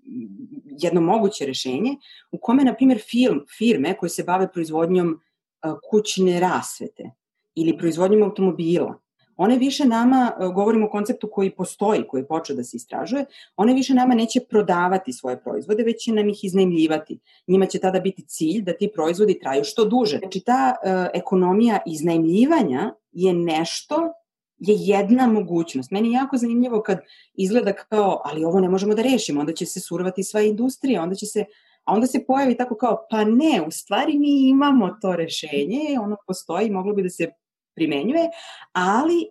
jedno 0.79 1.01
moguće 1.01 1.45
rešenje 1.45 1.95
u 2.31 2.37
kome, 2.37 2.63
na 2.63 2.73
primjer, 2.73 3.01
film, 3.09 3.45
firme 3.57 3.97
koje 3.97 4.09
se 4.09 4.23
bave 4.23 4.51
proizvodnjom 4.51 5.07
uh, 5.09 5.73
kućne 5.89 6.39
rasvete 6.39 7.11
ili 7.55 7.77
proizvodnjom 7.77 8.23
automobila 8.23 9.03
one 9.35 9.57
više 9.57 9.85
nama, 9.85 10.31
e, 10.39 10.47
govorimo 10.47 10.85
o 10.85 10.89
konceptu 10.89 11.29
koji 11.31 11.51
postoji, 11.51 12.07
koji 12.07 12.21
je 12.21 12.27
počeo 12.27 12.55
da 12.55 12.63
se 12.63 12.77
istražuje, 12.77 13.25
one 13.55 13.73
više 13.73 13.93
nama 13.93 14.15
neće 14.15 14.39
prodavati 14.49 15.13
svoje 15.13 15.41
proizvode, 15.41 15.83
već 15.83 16.03
će 16.03 16.11
nam 16.11 16.29
ih 16.29 16.43
iznajmljivati. 16.43 17.19
Njima 17.47 17.65
će 17.65 17.79
tada 17.79 17.99
biti 17.99 18.25
cilj 18.27 18.61
da 18.61 18.73
ti 18.73 18.91
proizvodi 18.93 19.39
traju 19.39 19.63
što 19.63 19.85
duže. 19.85 20.17
Znači 20.17 20.39
ta 20.39 20.75
uh, 20.75 21.07
ekonomija 21.13 21.79
iznajmljivanja 21.85 22.93
je 23.11 23.33
nešto 23.33 24.13
je 24.57 24.75
jedna 24.77 25.27
mogućnost. 25.27 25.91
Meni 25.91 26.07
je 26.07 26.13
jako 26.13 26.37
zanimljivo 26.37 26.81
kad 26.81 26.99
izgleda 27.33 27.73
kao, 27.73 28.21
ali 28.25 28.45
ovo 28.45 28.59
ne 28.59 28.69
možemo 28.69 28.95
da 28.95 29.01
rešimo, 29.01 29.39
onda 29.39 29.53
će 29.53 29.65
se 29.65 29.79
survati 29.79 30.23
sva 30.23 30.41
industrija, 30.41 31.03
onda 31.03 31.15
će 31.15 31.25
se, 31.25 31.45
a 31.83 31.93
onda 31.93 32.07
se 32.07 32.25
pojavi 32.25 32.57
tako 32.57 32.75
kao, 32.75 33.05
pa 33.09 33.23
ne, 33.23 33.63
u 33.67 33.71
stvari 33.71 34.17
mi 34.17 34.49
imamo 34.49 34.89
to 35.01 35.15
rešenje, 35.15 35.99
ono 36.01 36.17
postoji, 36.27 36.71
moglo 36.71 36.93
bi 36.93 37.03
da 37.03 37.09
se 37.09 37.31
primenjuje, 37.75 38.29
ali 38.71 39.27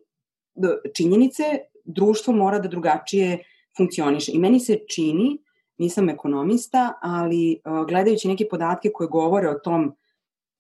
činjenice 0.94 1.42
društvo 1.84 2.34
mora 2.34 2.58
da 2.58 2.68
drugačije 2.68 3.44
funkcioniše. 3.76 4.32
I 4.34 4.38
meni 4.38 4.60
se 4.60 4.78
čini, 4.94 5.38
nisam 5.78 6.08
ekonomista, 6.08 6.92
ali 7.02 7.60
gledajući 7.88 8.28
neke 8.28 8.48
podatke 8.50 8.90
koje 8.94 9.08
govore 9.08 9.48
o 9.48 9.58
tom 9.58 9.96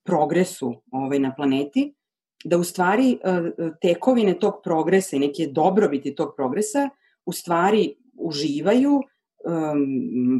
progresu 0.04 0.82
ovaj, 0.90 1.18
na 1.18 1.34
planeti, 1.34 1.94
da 2.44 2.58
u 2.58 2.64
stvari 2.64 3.18
tekovine 3.80 4.38
tog 4.38 4.54
progresa 4.64 5.16
i 5.16 5.18
neke 5.18 5.46
dobrobiti 5.46 6.14
tog 6.14 6.32
progresa 6.36 6.88
u 7.26 7.32
stvari 7.32 7.94
uživaju 8.14 9.02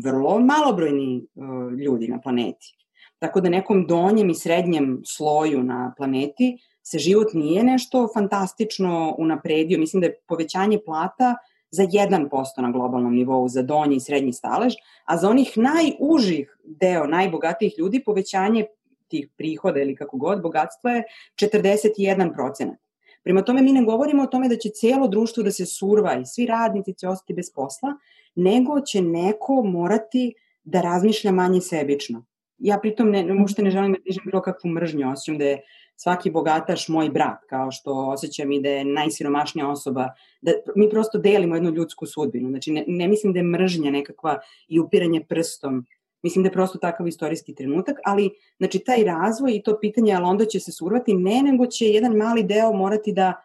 vrlo 0.05 0.41
malobrojni 0.41 1.27
uh, 1.35 1.73
ljudi 1.73 2.09
na 2.09 2.21
planeti. 2.21 2.77
Tako 3.19 3.41
da 3.41 3.49
nekom 3.49 3.87
donjem 3.87 4.31
i 4.31 4.35
srednjem 4.35 5.03
sloju 5.07 5.63
na 5.63 5.95
planeti 5.97 6.59
se 6.83 6.99
život 6.99 7.29
nije 7.35 7.63
nešto 7.65 8.09
fantastično 8.15 9.15
unapredio. 9.19 9.79
Mislim 9.79 10.01
da 10.01 10.07
je 10.07 10.19
povećanje 10.29 10.79
plata 10.85 11.35
za 11.71 11.83
1% 11.83 12.29
na 12.57 12.71
globalnom 12.71 13.15
nivou 13.15 13.49
za 13.49 13.63
donji 13.63 13.97
i 13.97 14.01
srednji 14.01 14.33
stalež, 14.33 14.75
a 15.05 15.17
za 15.17 15.31
onih 15.31 15.53
najužih 15.57 16.59
deo, 16.65 17.07
najbogatijih 17.07 17.75
ljudi 17.79 18.03
povećanje 18.05 18.67
tih 19.13 19.29
prihoda 19.37 19.81
ili 19.81 19.97
kako 19.97 20.17
god, 20.17 20.43
bogatstva 20.43 20.91
je 20.91 21.05
41%. 21.41 22.75
Prema 23.23 23.43
tome 23.43 23.63
mi 23.63 23.73
ne 23.73 23.85
govorimo 23.85 24.23
o 24.23 24.27
tome 24.27 24.49
da 24.49 24.57
će 24.57 24.71
cijelo 24.75 25.09
društvo 25.09 25.43
da 25.43 25.51
se 25.51 25.67
surva 25.67 26.17
i 26.19 26.27
svi 26.27 26.47
radnici 26.47 26.95
će 26.95 27.09
ostati 27.09 27.35
bez 27.35 27.53
posla, 27.55 27.95
nego 28.35 28.81
će 28.81 29.03
neko 29.03 29.63
morati 29.63 30.33
da 30.65 30.81
razmišlja 30.81 31.33
manje 31.33 31.61
sebično. 31.61 32.25
Ja 32.59 32.79
pritom 32.79 33.11
ne, 33.11 33.27
uopšte 33.41 33.63
ne 33.63 33.71
želim 33.71 33.93
da 33.93 33.99
dižem 34.05 34.23
bilo 34.25 34.43
kakvu 34.43 34.71
mržnju, 34.71 35.11
osjećam 35.11 35.39
da 35.39 35.45
je 35.45 35.63
svaki 35.97 36.31
bogataš 36.31 36.89
moj 36.89 37.09
brat, 37.11 37.45
kao 37.49 37.71
što 37.71 37.95
osjećam 37.95 38.53
i 38.53 38.61
da 38.63 38.69
je 38.69 38.85
najsiromašnija 38.85 39.69
osoba, 39.69 40.09
da 40.41 40.53
mi 40.77 40.91
prosto 40.91 41.19
delimo 41.19 41.57
jednu 41.57 41.71
ljudsku 41.71 42.07
sudbinu. 42.07 42.49
Znači, 42.49 42.73
ne, 42.73 42.85
ne 42.87 43.09
mislim 43.09 43.33
da 43.33 43.39
je 43.39 43.45
mržnja 43.45 43.91
nekakva 43.91 44.39
i 44.69 44.81
upiranje 44.81 45.25
prstom 45.29 45.87
Mislim 46.23 46.43
da 46.43 46.49
je 46.49 46.53
prosto 46.53 46.79
takav 46.79 47.09
istorijski 47.09 47.55
trenutak, 47.55 47.97
ali 48.05 48.31
znači 48.59 48.79
taj 48.79 49.05
razvoj 49.05 49.57
i 49.57 49.63
to 49.63 49.79
pitanje, 49.81 50.15
ali 50.15 50.25
onda 50.25 50.45
će 50.45 50.61
se 50.61 50.73
survati, 50.73 51.15
ne, 51.15 51.43
nego 51.43 51.67
će 51.67 51.87
jedan 51.87 52.13
mali 52.13 52.43
deo 52.43 52.73
morati 52.73 53.13
da 53.13 53.43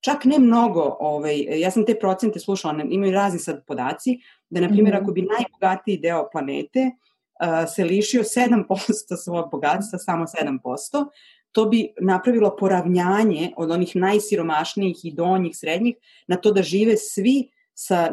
čak 0.00 0.24
ne 0.24 0.38
mnogo, 0.38 0.96
ovaj, 1.00 1.60
ja 1.60 1.70
sam 1.70 1.86
te 1.86 1.94
procente 1.94 2.38
slušala, 2.38 2.84
imaju 2.90 3.12
razni 3.12 3.38
sad 3.38 3.66
podaci, 3.66 4.18
da 4.50 4.60
na 4.60 4.68
primjer 4.68 4.94
mm 4.94 4.98
-hmm. 4.98 5.02
ako 5.02 5.12
bi 5.12 5.28
najbogatiji 5.38 5.96
deo 5.96 6.28
planete 6.32 6.90
uh, 6.90 7.70
se 7.74 7.84
lišio 7.84 8.22
7% 8.22 9.16
svog 9.24 9.50
bogatstva, 9.50 9.98
samo 9.98 10.24
7%, 10.24 11.06
to 11.52 11.64
bi 11.64 11.88
napravilo 12.00 12.56
poravnjanje 12.56 13.52
od 13.56 13.70
onih 13.70 13.96
najsiromašnijih 13.96 15.04
i 15.04 15.12
donjih 15.12 15.56
srednjih 15.56 15.96
na 16.26 16.36
to 16.36 16.52
da 16.52 16.62
žive 16.62 16.96
svi 16.96 17.48
sa 17.74 18.10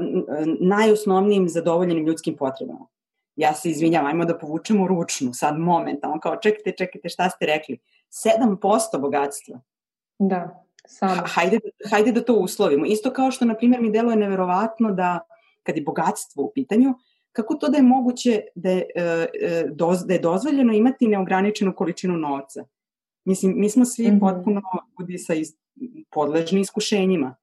najosnovnijim 0.59 1.49
zadovoljenim 1.49 2.05
ljudskim 2.05 2.35
potrebama 2.35 2.87
ja 3.37 3.53
se 3.53 3.69
izvinjam, 3.69 4.05
ajmo 4.05 4.25
da 4.25 4.37
povučemo 4.37 4.87
ručnu, 4.87 5.33
sad 5.33 5.59
momentalno, 5.59 6.19
kao 6.19 6.35
čekajte, 6.35 6.71
čekajte, 6.71 7.09
šta 7.09 7.29
ste 7.29 7.45
rekli? 7.45 7.79
7% 8.09 9.01
bogatstva. 9.01 9.61
Da, 10.19 10.65
samo. 10.87 11.21
Hajde, 11.25 11.59
hajde 11.89 12.11
da 12.11 12.23
to 12.23 12.33
uslovimo. 12.33 12.85
Isto 12.85 13.13
kao 13.13 13.31
što, 13.31 13.45
na 13.45 13.55
primjer, 13.55 13.81
mi 13.81 13.91
deluje 13.91 14.15
neverovatno 14.15 14.91
da, 14.91 15.19
kad 15.63 15.77
je 15.77 15.83
bogatstvo 15.83 16.43
u 16.43 16.51
pitanju, 16.55 16.93
kako 17.31 17.55
to 17.55 17.69
da 17.69 17.77
je 17.77 17.83
moguće 17.83 18.41
da 18.55 18.69
je, 18.69 18.85
e, 18.95 19.27
e, 19.41 19.65
da 20.05 20.13
je 20.13 20.19
dozvoljeno 20.19 20.73
imati 20.73 21.07
neograničenu 21.07 21.75
količinu 21.75 22.17
novca? 22.17 22.65
Mislim, 23.25 23.53
mi 23.55 23.69
smo 23.69 23.85
svi 23.85 24.11
mm 24.11 24.15
-hmm. 24.15 24.19
potpuno 24.19 24.61
ljudi 24.99 25.17
sa 25.17 25.33
is, 25.33 25.55
podležni 26.11 26.61
iskušenjima 26.61 27.35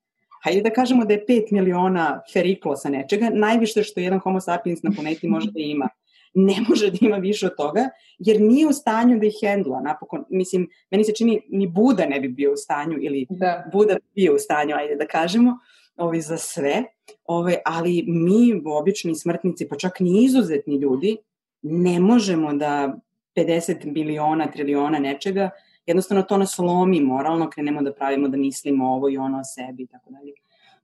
hajde 0.45 0.61
da 0.61 0.71
kažemo 0.71 1.05
da 1.05 1.15
je 1.15 1.25
5 1.29 1.53
miliona 1.53 2.23
feriklosa 2.33 2.89
nečega, 2.89 3.31
najviše 3.33 3.83
što 3.83 4.01
jedan 4.01 4.19
homo 4.19 4.41
sapiens 4.41 4.83
na 4.83 4.91
planeti 4.97 5.29
može 5.29 5.51
da 5.51 5.61
ima. 5.61 5.89
Ne 6.35 6.55
može 6.69 6.91
da 6.91 6.99
ima 7.01 7.17
više 7.17 7.47
od 7.47 7.57
toga, 7.57 7.89
jer 8.19 8.41
nije 8.41 8.67
u 8.67 8.73
stanju 8.73 9.19
da 9.19 9.27
ih 9.27 9.35
hendla. 9.43 9.81
Napokon, 9.81 10.25
mislim, 10.31 10.69
meni 10.91 11.05
se 11.05 11.13
čini, 11.13 11.41
ni 11.49 11.67
Buda 11.67 12.07
ne 12.07 12.21
bi 12.21 12.29
bio 12.29 12.53
u 12.53 12.57
stanju, 12.57 12.99
ili 13.01 13.27
da. 13.31 13.65
Buda 13.73 13.95
bi 13.95 14.23
bio 14.23 14.35
u 14.35 14.39
stanju, 14.39 14.75
ajde 14.75 14.97
da 14.97 15.07
kažemo, 15.07 15.59
ovaj, 15.97 16.21
za 16.21 16.37
sve, 16.37 16.83
ovaj, 17.25 17.57
ali 17.65 18.05
mi, 18.07 18.63
obični 18.65 19.15
smrtnici, 19.15 19.69
pa 19.69 19.77
čak 19.77 20.01
ni 20.01 20.25
izuzetni 20.25 20.77
ljudi, 20.77 21.17
ne 21.63 22.01
možemo 22.01 22.53
da 22.53 22.99
50 23.37 23.93
miliona, 23.93 24.47
triliona 24.47 24.99
nečega 24.99 25.51
jednostavno 25.87 26.23
to 26.23 26.39
nas 26.39 26.59
lomi 26.59 27.01
moralno, 27.01 27.51
krenemo 27.51 27.83
da 27.83 27.93
pravimo 27.93 28.29
da 28.29 28.37
mislimo 28.37 28.87
ovo 28.87 29.09
i 29.09 29.17
ono 29.17 29.39
o 29.39 29.45
sebi 29.45 29.83
i 29.83 29.87
tako 29.87 30.11
dalje. 30.11 30.33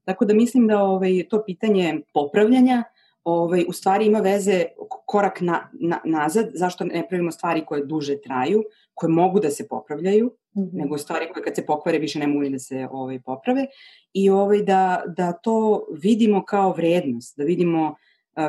Tako 0.04 0.24
da 0.24 0.34
mislim 0.34 0.66
da 0.66 0.82
ovaj, 0.82 1.24
to 1.30 1.42
pitanje 1.46 2.00
popravljanja 2.14 2.84
ovaj, 3.24 3.64
u 3.68 3.72
stvari 3.72 4.06
ima 4.06 4.18
veze 4.18 4.64
korak 5.06 5.40
na, 5.40 5.68
na, 5.72 6.00
nazad, 6.04 6.50
zašto 6.54 6.84
ne 6.84 7.08
pravimo 7.08 7.30
stvari 7.30 7.64
koje 7.66 7.84
duže 7.84 8.20
traju, 8.20 8.64
koje 8.94 9.10
mogu 9.10 9.40
da 9.40 9.50
se 9.50 9.68
popravljaju, 9.68 10.26
mm 10.26 10.60
-hmm. 10.60 10.70
nego 10.72 10.98
stvari 10.98 11.28
koje 11.32 11.44
kad 11.44 11.54
se 11.54 11.66
pokvare 11.66 11.98
više 11.98 12.18
ne 12.18 12.26
mogu 12.26 12.48
da 12.48 12.58
se 12.58 12.88
ovaj, 12.90 13.20
poprave 13.20 13.66
i 14.12 14.30
ovaj, 14.30 14.62
da, 14.62 15.02
da 15.16 15.32
to 15.32 15.86
vidimo 16.02 16.44
kao 16.44 16.72
vrednost, 16.72 17.36
da 17.36 17.44
vidimo 17.44 17.94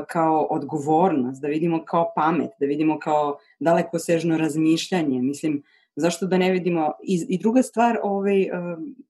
kao 0.07 0.47
odgovornost, 0.49 1.41
da 1.41 1.47
vidimo 1.47 1.85
kao 1.85 2.11
pamet, 2.15 2.51
da 2.59 2.65
vidimo 2.65 2.99
kao 2.99 3.37
daleko 3.59 3.99
sežno 3.99 4.37
razmišljanje. 4.37 5.21
Mislim, 5.21 5.63
zašto 5.95 6.25
da 6.25 6.38
ne 6.38 6.51
vidimo? 6.51 6.91
I, 7.04 7.25
i 7.30 7.38
druga 7.38 7.63
stvar 7.63 7.97
ovaj 8.04 8.45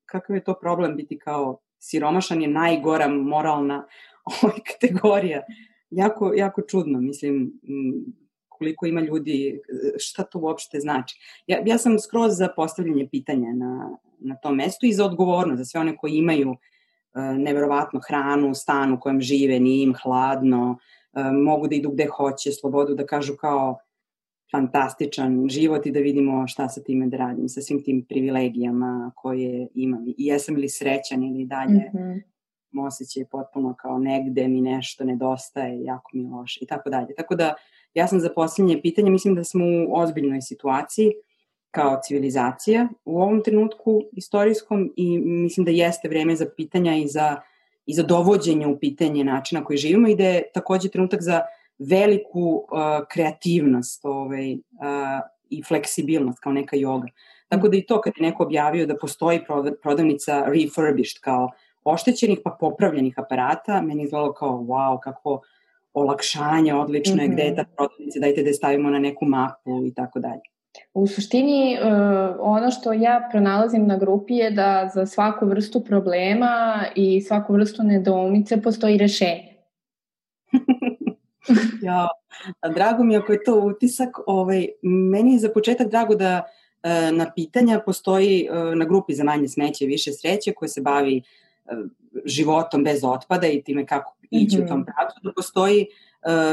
kakav 0.05 0.35
je 0.35 0.43
to 0.43 0.53
problem 0.61 0.95
biti 0.95 1.19
kao 1.19 1.59
siromašan 1.79 2.41
je 2.41 2.47
najgora 2.47 3.07
moralna 3.07 3.87
ovaj 4.43 4.59
kategorija. 4.71 5.41
Jako 5.89 6.33
jako 6.33 6.61
čudno 6.61 7.01
mislim 7.01 7.53
koliko 8.49 8.85
ima 8.85 9.01
ljudi 9.01 9.61
šta 9.97 10.23
to 10.23 10.39
uopšte 10.39 10.79
znači. 10.79 11.43
Ja 11.47 11.63
ja 11.65 11.77
sam 11.77 11.99
skroz 11.99 12.37
za 12.37 12.47
postavljanje 12.55 13.07
pitanja 13.11 13.53
na 13.53 13.97
na 14.21 14.35
tom 14.35 14.55
mestu 14.55 14.85
i 14.85 14.93
za 14.93 15.05
odgovornost 15.05 15.57
za 15.57 15.65
sve 15.65 15.79
one 15.79 15.97
koji 15.97 16.13
imaju 16.13 16.49
uh, 16.49 16.57
neverovatno 17.37 17.99
hranu, 18.07 18.55
stan 18.55 18.93
u 18.93 18.99
kojem 18.99 19.21
žive, 19.21 19.59
nije 19.59 19.83
im 19.83 19.93
hladno, 20.03 20.77
uh, 21.11 21.25
mogu 21.43 21.67
da 21.67 21.75
idu 21.75 21.89
gde 21.89 22.05
hoće, 22.05 22.51
slobodu 22.51 22.95
da 22.95 23.05
kažu 23.05 23.35
kao 23.35 23.77
fantastičan 24.51 25.49
život 25.49 25.85
i 25.85 25.91
da 25.91 25.99
vidimo 25.99 26.47
šta 26.47 26.69
sa 26.69 26.81
time 26.81 27.07
da 27.07 27.17
radim, 27.17 27.49
sa 27.49 27.61
svim 27.61 27.83
tim 27.83 28.05
privilegijama 28.09 29.11
koje 29.15 29.67
imam. 29.73 30.07
I 30.07 30.15
jesam 30.17 30.55
li 30.55 30.69
srećan 30.69 31.23
ili 31.23 31.45
dalje 31.45 31.89
mm 31.93 31.97
-hmm. 31.97 32.87
osjećaj 32.87 33.25
potpuno 33.25 33.75
kao 33.79 33.99
negde 33.99 34.47
mi 34.47 34.61
nešto 34.61 35.03
nedostaje, 35.03 35.83
jako 35.83 36.09
mi 36.13 36.23
je 36.23 36.29
loše 36.29 36.59
i 36.61 36.67
tako 36.67 36.89
dalje. 36.89 37.15
Tako 37.15 37.35
da 37.35 37.53
ja 37.93 38.07
sam 38.07 38.19
za 38.19 38.29
posljednje 38.35 38.81
pitanje, 38.81 39.09
mislim 39.09 39.35
da 39.35 39.43
smo 39.43 39.65
u 39.65 39.95
ozbiljnoj 39.95 40.41
situaciji 40.41 41.11
kao 41.71 41.99
civilizacija 42.03 42.87
u 43.05 43.21
ovom 43.21 43.43
trenutku 43.43 44.01
istorijskom 44.11 44.93
i 44.95 45.19
mislim 45.19 45.65
da 45.65 45.71
jeste 45.71 46.09
vreme 46.09 46.35
za 46.35 46.45
pitanja 46.57 46.95
i 46.95 47.07
za, 47.07 47.41
i 47.85 47.93
za 47.93 48.03
dovođenje 48.03 48.67
u 48.67 48.79
pitanje 48.79 49.23
načina 49.23 49.63
koji 49.63 49.77
živimo 49.77 50.07
i 50.07 50.15
da 50.15 50.23
je 50.23 50.43
takođe 50.53 50.89
trenutak 50.89 51.21
za 51.21 51.41
veliku 51.89 52.39
uh, 52.39 53.07
kreativnost 53.11 54.05
ovaj, 54.05 54.53
uh, 54.53 54.59
i 55.49 55.63
fleksibilnost 55.63 56.39
kao 56.39 56.53
neka 56.53 56.75
joga. 56.75 57.07
Tako 57.47 57.67
da 57.67 57.77
i 57.77 57.81
to 57.81 58.01
kad 58.01 58.13
je 58.17 58.27
neko 58.27 58.43
objavio 58.43 58.85
da 58.85 58.97
postoji 58.97 59.39
prodavnica 59.81 60.45
refurbished 60.47 61.21
kao 61.21 61.49
oštećenih 61.83 62.39
pa 62.43 62.57
popravljenih 62.59 63.13
aparata, 63.17 63.81
meni 63.81 64.03
izgledalo 64.03 64.33
kao 64.33 64.49
wow, 64.49 64.99
kako 64.99 65.41
olakšanje, 65.93 66.73
odlično 66.73 67.21
je, 67.21 67.27
mm 67.27 67.31
-hmm. 67.31 67.33
gde 67.33 67.43
je 67.43 67.55
ta 67.55 67.65
prodavnica, 67.75 68.19
dajte 68.19 68.41
da 68.41 68.47
je 68.47 68.53
stavimo 68.53 68.89
na 68.89 68.99
neku 68.99 69.25
mapu 69.25 69.85
i 69.85 69.93
tako 69.93 70.19
dalje. 70.19 70.41
U 70.93 71.07
suštini, 71.07 71.77
uh, 71.81 72.35
ono 72.39 72.71
što 72.71 72.93
ja 72.93 73.27
pronalazim 73.31 73.87
na 73.87 73.97
grupi 73.97 74.33
je 74.33 74.51
da 74.51 74.89
za 74.93 75.05
svaku 75.05 75.45
vrstu 75.45 75.83
problema 75.83 76.83
i 76.95 77.21
svaku 77.21 77.53
vrstu 77.53 77.83
nedoumice 77.83 78.61
postoji 78.61 78.97
rešenje. 78.97 79.50
ja, 81.87 82.07
drago 82.75 83.03
mi 83.03 83.13
je 83.13 83.19
ako 83.19 83.31
je 83.31 83.43
to 83.43 83.55
utisak. 83.55 84.09
Ovaj, 84.27 84.67
meni 84.81 85.33
je 85.33 85.39
za 85.39 85.49
početak 85.49 85.89
drago 85.89 86.15
da 86.15 86.43
e, 86.83 87.11
na 87.11 87.31
pitanja 87.35 87.81
postoji 87.85 88.47
e, 88.51 88.75
na 88.75 88.85
grupi 88.85 89.13
za 89.13 89.23
manje 89.23 89.47
smeće 89.47 89.85
i 89.85 89.87
više 89.87 90.11
sreće 90.13 90.53
koja 90.53 90.69
se 90.69 90.81
bavi 90.81 91.17
e, 91.17 91.21
životom 92.25 92.83
bez 92.83 93.03
otpada 93.03 93.47
i 93.47 93.63
time 93.63 93.85
kako 93.85 94.15
ići 94.31 94.57
mm 94.57 94.59
-hmm. 94.59 94.65
u 94.65 94.67
tom 94.67 94.79
mhm. 94.79 94.85
pravcu, 94.85 95.19
da 95.23 95.33
postoji 95.33 95.87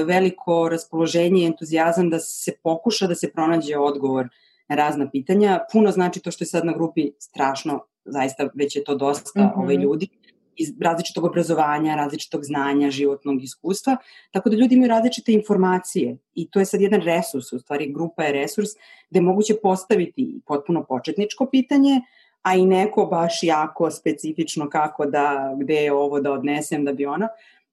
veliko 0.07 0.69
raspoloženje 0.69 1.43
i 1.43 1.47
entuzijazam 1.47 2.11
da 2.11 2.19
se 2.19 2.53
pokuša 2.63 3.07
da 3.07 3.15
se 3.15 3.33
pronađe 3.33 3.77
odgovor 3.77 4.29
na 4.69 4.77
razna 4.77 5.11
pitanja. 5.11 5.59
Puno 5.73 5.91
znači 5.91 6.21
to 6.21 6.31
što 6.31 6.43
je 6.43 6.47
sad 6.47 6.65
na 6.65 6.73
grupi 6.73 7.11
strašno, 7.19 7.85
zaista 8.05 8.49
već 8.55 8.77
je 8.77 8.85
to 8.85 8.95
dosta 8.95 9.41
mm 9.41 9.45
-hmm. 9.45 9.63
ovaj, 9.63 9.75
ljudi 9.75 10.09
iz 10.59 10.73
različitog 10.81 11.25
obrazovanja, 11.25 11.97
različitog 11.97 12.45
znanja, 12.45 12.91
životnog 12.91 13.43
iskustva, 13.43 13.97
tako 14.31 14.51
da 14.51 14.57
ljudi 14.57 14.75
imaju 14.75 14.89
različite 14.89 15.33
informacije 15.33 16.19
i 16.35 16.51
to 16.51 16.59
je 16.59 16.67
sad 16.67 16.81
jedan 16.81 17.01
resurs, 17.01 17.53
u 17.53 17.59
stvari 17.59 17.93
grupa 17.93 18.23
je 18.23 18.33
resurs 18.33 18.71
gde 19.11 19.19
je 19.19 19.23
moguće 19.23 19.55
postaviti 19.63 20.41
potpuno 20.47 20.85
početničko 20.85 21.47
pitanje, 21.47 22.01
a 22.43 22.55
i 22.55 22.67
neko 22.67 23.07
baš 23.07 23.43
jako 23.43 23.91
specifično 23.91 24.71
kako 24.71 25.07
da, 25.07 25.57
gde 25.61 25.75
je 25.75 25.93
ovo 25.93 26.21
da 26.21 26.33
odnesem 26.33 26.85
da 26.85 26.93
bi 26.93 27.07
ono, 27.07 27.29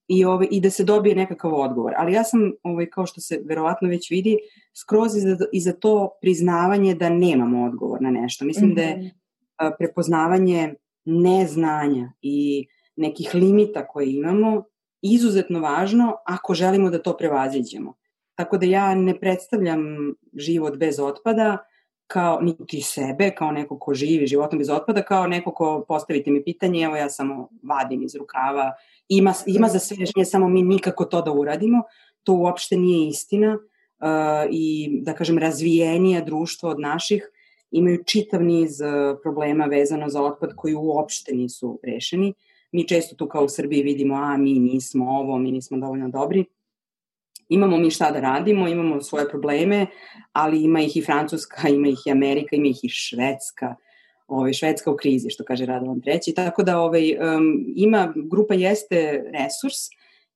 i, 0.08 0.24
ovaj, 0.24 0.48
i 0.50 0.60
da 0.60 0.70
se 0.70 0.84
dobije 0.84 1.14
nekakav 1.14 1.54
odgovor. 1.54 1.92
Ali 1.96 2.12
ja 2.12 2.24
sam, 2.24 2.52
ovaj, 2.62 2.86
kao 2.86 3.06
što 3.06 3.20
se 3.20 3.40
verovatno 3.44 3.88
već 3.88 4.10
vidi, 4.10 4.38
skroz 4.74 5.16
i 5.16 5.20
za, 5.20 5.36
i 5.52 5.60
za 5.60 5.72
to 5.72 6.10
priznavanje 6.20 6.94
da 6.94 7.08
nemamo 7.08 7.64
odgovor 7.64 8.02
na 8.02 8.10
nešto. 8.10 8.44
Mislim 8.44 8.70
mm 8.70 8.72
-hmm. 8.72 8.76
da 8.76 8.82
je 8.82 9.10
a, 9.56 9.70
prepoznavanje 9.78 10.74
neznanja 11.04 12.12
i 12.22 12.66
nekih 12.96 13.34
limita 13.34 13.86
koje 13.88 14.12
imamo 14.12 14.64
izuzetno 15.02 15.60
važno 15.60 16.16
ako 16.24 16.54
želimo 16.54 16.90
da 16.90 17.02
to 17.02 17.16
prevaziđemo. 17.16 17.94
Tako 18.34 18.58
da 18.58 18.66
ja 18.66 18.94
ne 18.94 19.20
predstavljam 19.20 19.80
život 20.32 20.76
bez 20.76 21.00
otpada 21.00 21.58
kao 22.06 22.40
niti 22.40 22.80
sebe, 22.80 23.30
kao 23.30 23.50
neko 23.50 23.78
ko 23.78 23.94
živi 23.94 24.26
životom 24.26 24.58
bez 24.58 24.70
otpada, 24.70 25.02
kao 25.02 25.26
neko 25.26 25.52
ko 25.52 25.84
postavite 25.88 26.30
mi 26.30 26.44
pitanje, 26.44 26.84
evo 26.84 26.96
ja 26.96 27.10
samo 27.10 27.48
vadim 27.62 28.02
iz 28.02 28.14
rukava, 28.14 28.72
ima, 29.08 29.34
ima 29.46 29.68
za 29.68 29.78
sve 29.78 29.96
rešenje, 30.00 30.24
samo 30.24 30.48
mi 30.48 30.62
nikako 30.62 31.04
to 31.04 31.22
da 31.22 31.32
uradimo, 31.32 31.82
to 32.22 32.34
uopšte 32.34 32.76
nije 32.76 33.08
istina 33.08 33.54
uh, 33.54 34.08
i 34.50 34.88
da 35.02 35.14
kažem 35.14 35.38
razvijenija 35.38 36.20
društvo 36.20 36.70
od 36.70 36.80
naših 36.80 37.30
imaju 37.70 38.04
čitav 38.04 38.42
niz 38.42 38.80
uh, 38.80 39.18
problema 39.22 39.64
vezano 39.64 40.08
za 40.08 40.22
otpad 40.22 40.54
koji 40.56 40.74
uopšte 40.74 41.34
nisu 41.34 41.80
rešeni. 41.82 42.34
Mi 42.72 42.88
često 42.88 43.16
tu 43.16 43.28
kao 43.28 43.44
u 43.44 43.48
Srbiji 43.48 43.82
vidimo, 43.82 44.14
a 44.14 44.36
mi 44.36 44.52
nismo 44.52 45.10
ovo, 45.10 45.38
mi 45.38 45.52
nismo 45.52 45.78
dovoljno 45.78 46.08
dobri 46.08 46.44
imamo 47.48 47.76
mi 47.76 47.90
šta 47.90 48.10
da 48.10 48.20
radimo, 48.20 48.68
imamo 48.68 49.02
svoje 49.02 49.28
probleme, 49.28 49.86
ali 50.32 50.62
ima 50.62 50.80
ih 50.80 50.96
i 50.96 51.02
Francuska, 51.02 51.68
ima 51.76 51.88
ih 51.88 51.98
i 52.06 52.10
Amerika, 52.10 52.56
ima 52.56 52.66
ih 52.66 52.80
i 52.82 52.88
Švedska. 52.88 53.74
Ovaj, 54.26 54.52
Švedska 54.52 54.90
u 54.90 54.96
krizi, 54.96 55.30
što 55.30 55.44
kaže 55.44 55.66
Radovan 55.66 56.00
Treći. 56.00 56.34
Tako 56.34 56.62
da 56.62 56.80
ovaj, 56.80 57.12
um, 57.12 57.64
ima, 57.76 58.12
grupa 58.16 58.54
jeste 58.54 59.24
resurs 59.32 59.76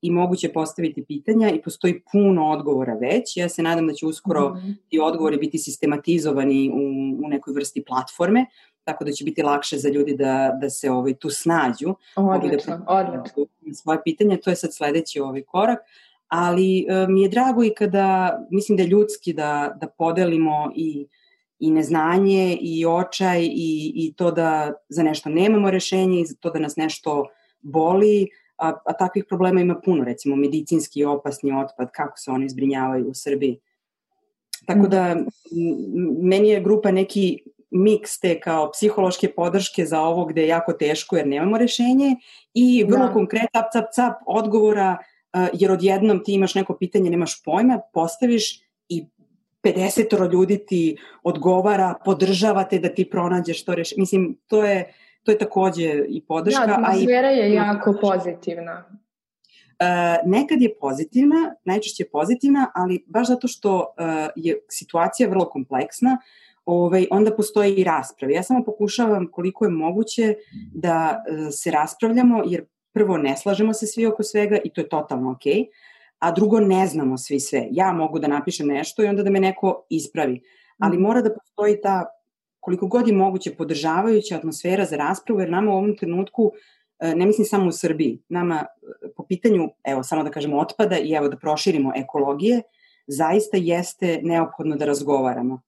i 0.03 0.11
moguće 0.11 0.49
postaviti 0.49 1.05
pitanja 1.05 1.51
i 1.51 1.63
postoji 1.63 2.03
puno 2.13 2.51
odgovora 2.51 2.95
već. 2.95 3.37
Ja 3.37 3.49
se 3.49 3.63
nadam 3.63 3.87
da 3.87 3.93
će 3.93 4.07
uskoro 4.07 4.49
mm 4.49 4.53
-hmm. 4.53 4.75
ti 4.89 4.99
odgovori 5.03 5.37
biti 5.37 5.59
sistematizovani 5.59 6.71
u, 6.71 6.77
u 7.25 7.29
nekoj 7.29 7.55
vrsti 7.55 7.85
platforme, 7.85 8.47
tako 8.85 9.05
da 9.05 9.13
će 9.13 9.25
biti 9.25 9.43
lakše 9.43 9.79
za 9.79 9.89
ljudi 9.89 10.17
da, 10.17 10.59
da 10.61 10.71
se 10.71 10.91
ovaj, 10.91 11.15
tu 11.15 11.31
snađu. 11.31 11.95
Odlično, 12.17 12.79
da 12.79 12.85
odlično. 12.89 13.47
Svoje 13.73 14.03
pitanje, 14.05 14.37
to 14.37 14.51
je 14.51 14.57
sad 14.57 14.75
sledeći 14.75 15.21
ovaj 15.21 15.43
korak 15.43 15.79
ali 16.31 16.87
e, 16.89 17.07
mi 17.09 17.23
je 17.23 17.29
drago 17.29 17.65
i 17.65 17.75
kada, 17.75 18.39
mislim 18.51 18.77
da 18.77 18.83
je 18.83 18.89
ljudski 18.89 19.33
da, 19.33 19.77
da 19.81 19.87
podelimo 19.87 20.73
i, 20.75 21.07
i 21.59 21.71
neznanje 21.71 22.59
i 22.61 22.87
očaj 22.87 23.43
i, 23.43 23.93
i 23.95 24.13
to 24.17 24.31
da 24.31 24.73
za 24.89 25.03
nešto 25.03 25.29
nemamo 25.29 25.71
rešenje 25.71 26.21
i 26.21 26.27
to 26.41 26.51
da 26.51 26.59
nas 26.59 26.77
nešto 26.77 27.27
boli, 27.61 28.29
a, 28.57 28.69
a 28.85 28.93
takvih 28.93 29.25
problema 29.29 29.61
ima 29.61 29.81
puno, 29.85 30.05
recimo 30.05 30.37
medicinski 30.37 31.05
opasni 31.05 31.53
otpad, 31.53 31.91
kako 31.93 32.19
se 32.19 32.31
oni 32.31 32.49
zbrinjavaju 32.49 33.09
u 33.09 33.15
Srbiji. 33.15 33.59
Tako 34.67 34.87
da 34.87 35.17
meni 36.23 36.49
je 36.49 36.61
grupa 36.61 36.91
neki 36.91 37.39
miks 37.71 38.21
te 38.21 38.41
kao 38.41 38.71
psihološke 38.71 39.33
podrške 39.35 39.87
za 39.87 40.01
ovo 40.01 40.25
gde 40.25 40.41
je 40.41 40.49
jako 40.49 40.73
teško 40.73 41.17
jer 41.17 41.27
nemamo 41.27 41.59
rešenje 41.59 42.17
i 42.55 42.85
vrlo 42.85 43.07
da. 43.07 43.13
konkret 43.13 43.49
cap, 43.57 43.73
cap, 43.73 43.85
cap 43.95 44.15
odgovora 44.27 44.97
jer 45.53 45.73
odjednom 45.73 46.25
ti 46.25 46.33
imaš 46.33 46.55
neko 46.55 46.77
pitanje, 46.77 47.11
nemaš 47.11 47.43
pojma, 47.45 47.81
postaviš 47.93 48.61
i 48.89 49.07
50 49.63 50.33
ljudi 50.33 50.67
ti 50.67 50.97
odgovara, 51.23 51.95
podržavate 52.05 52.79
da 52.79 52.89
ti 52.89 53.11
pronađeš 53.11 53.65
to 53.65 53.75
rešenje. 53.75 54.01
Mislim, 54.01 54.39
to 54.47 54.65
je, 54.65 54.93
to 55.23 55.31
je 55.31 55.39
takođe 55.39 56.05
i 56.09 56.25
podrška. 56.29 56.67
Da, 56.67 56.73
atmosfera 56.73 57.29
je 57.29 57.55
jako 57.55 57.95
pozitivna. 58.01 58.85
Uh, 59.81 60.31
nekad 60.31 60.63
je 60.63 60.75
pozitivna, 60.81 61.55
najčešće 61.65 62.03
je 62.03 62.11
pozitivna, 62.11 62.71
ali 62.75 63.05
baš 63.07 63.29
zato 63.29 63.49
što 63.49 63.77
uh, 63.77 63.85
je 64.37 64.59
situacija 64.69 65.29
vrlo 65.29 65.49
kompleksna, 65.49 66.19
ovaj, 66.71 67.07
onda 67.11 67.37
postoje 67.37 67.75
i 67.75 67.85
rasprave. 67.85 68.35
Ja 68.35 68.43
samo 68.43 68.65
pokušavam 68.65 69.29
koliko 69.33 69.65
je 69.65 69.71
moguće 69.71 70.35
da 70.75 71.25
uh, 71.31 71.49
se 71.51 71.71
raspravljamo, 71.71 72.43
jer 72.47 72.65
prvo 72.93 73.19
ne 73.19 73.37
slažemo 73.37 73.75
se 73.75 73.87
svi 73.87 74.07
oko 74.07 74.23
svega 74.23 74.59
i 74.65 74.73
to 74.73 74.81
je 74.81 74.89
totalno 74.89 75.31
okej, 75.31 75.53
okay, 75.53 75.67
a 76.19 76.31
drugo 76.31 76.61
ne 76.61 76.87
znamo 76.87 77.19
svi 77.19 77.41
sve. 77.41 77.67
Ja 77.71 77.93
mogu 77.93 78.19
da 78.19 78.29
napišem 78.29 78.67
nešto 78.67 79.03
i 79.03 79.07
onda 79.07 79.23
da 79.23 79.31
me 79.31 79.41
neko 79.41 79.87
ispravi, 79.91 80.41
ali 80.79 80.99
mm. 80.99 81.01
mora 81.01 81.23
da 81.23 81.35
postoji 81.35 81.81
ta 81.81 82.07
koliko 82.61 82.87
god 82.87 83.09
je 83.09 83.15
moguće 83.15 83.55
podržavajuća 83.55 84.37
atmosfera 84.37 84.85
za 84.85 84.97
raspravu, 84.97 85.41
jer 85.41 85.51
nama 85.51 85.73
u 85.73 85.77
ovom 85.77 85.97
trenutku, 85.97 86.53
e, 86.99 87.15
ne 87.15 87.27
mislim 87.27 87.45
samo 87.45 87.69
u 87.69 87.73
Srbiji, 87.73 88.23
nama 88.29 88.55
e, 88.55 89.09
po 89.17 89.27
pitanju, 89.27 89.69
evo 89.85 90.03
samo 90.03 90.23
da 90.23 90.31
kažemo 90.31 90.59
otpada 90.59 90.99
i 90.99 91.13
evo 91.13 91.29
da 91.29 91.37
proširimo 91.37 91.93
ekologije, 91.97 92.63
zaista 93.07 93.57
jeste 93.57 94.21
neophodno 94.23 94.77
da 94.77 94.85
razgovaramo 94.85 95.61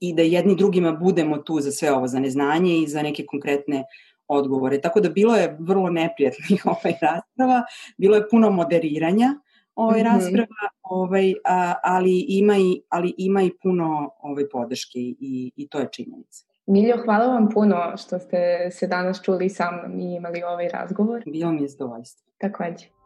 i 0.00 0.14
da 0.14 0.22
jedni 0.22 0.56
drugima 0.56 0.92
budemo 0.92 1.38
tu 1.38 1.60
za 1.60 1.72
sve 1.72 1.92
ovo, 1.92 2.08
za 2.08 2.20
neznanje 2.20 2.78
i 2.78 2.86
za 2.86 3.02
neke 3.02 3.26
konkretne 3.26 3.84
odgovore. 4.28 4.80
Tako 4.80 5.00
da 5.00 5.08
bilo 5.08 5.36
je 5.36 5.56
vrlo 5.60 5.90
neprijatnih 5.90 6.66
ovaj 6.74 6.94
rasprava, 7.02 7.62
bilo 7.98 8.16
je 8.16 8.28
puno 8.30 8.50
moderiranja 8.50 9.34
ovaj 9.74 10.00
mm 10.00 10.04
-hmm. 10.04 10.14
rasprava, 10.14 10.68
ovaj, 10.82 11.34
a, 11.44 11.74
ali, 11.82 12.24
ima 12.28 12.56
i, 12.58 12.82
ali 12.88 13.14
ima 13.18 13.42
i 13.42 13.50
puno 13.62 14.10
ovaj, 14.22 14.48
podrške 14.48 14.98
i, 14.98 15.52
i 15.56 15.68
to 15.68 15.78
je 15.78 15.88
činjenica. 15.92 16.44
Miljo, 16.66 16.96
hvala 17.04 17.26
vam 17.26 17.48
puno 17.54 17.76
što 17.96 18.18
ste 18.18 18.70
se 18.70 18.86
danas 18.86 19.22
čuli 19.22 19.48
sa 19.48 19.70
mnom 19.70 20.00
i 20.00 20.14
imali 20.14 20.42
ovaj 20.42 20.68
razgovor. 20.68 21.22
Bilo 21.26 21.52
mi 21.52 21.62
je 21.62 21.68
zadovoljstvo. 21.68 22.30
Takođe. 22.38 22.99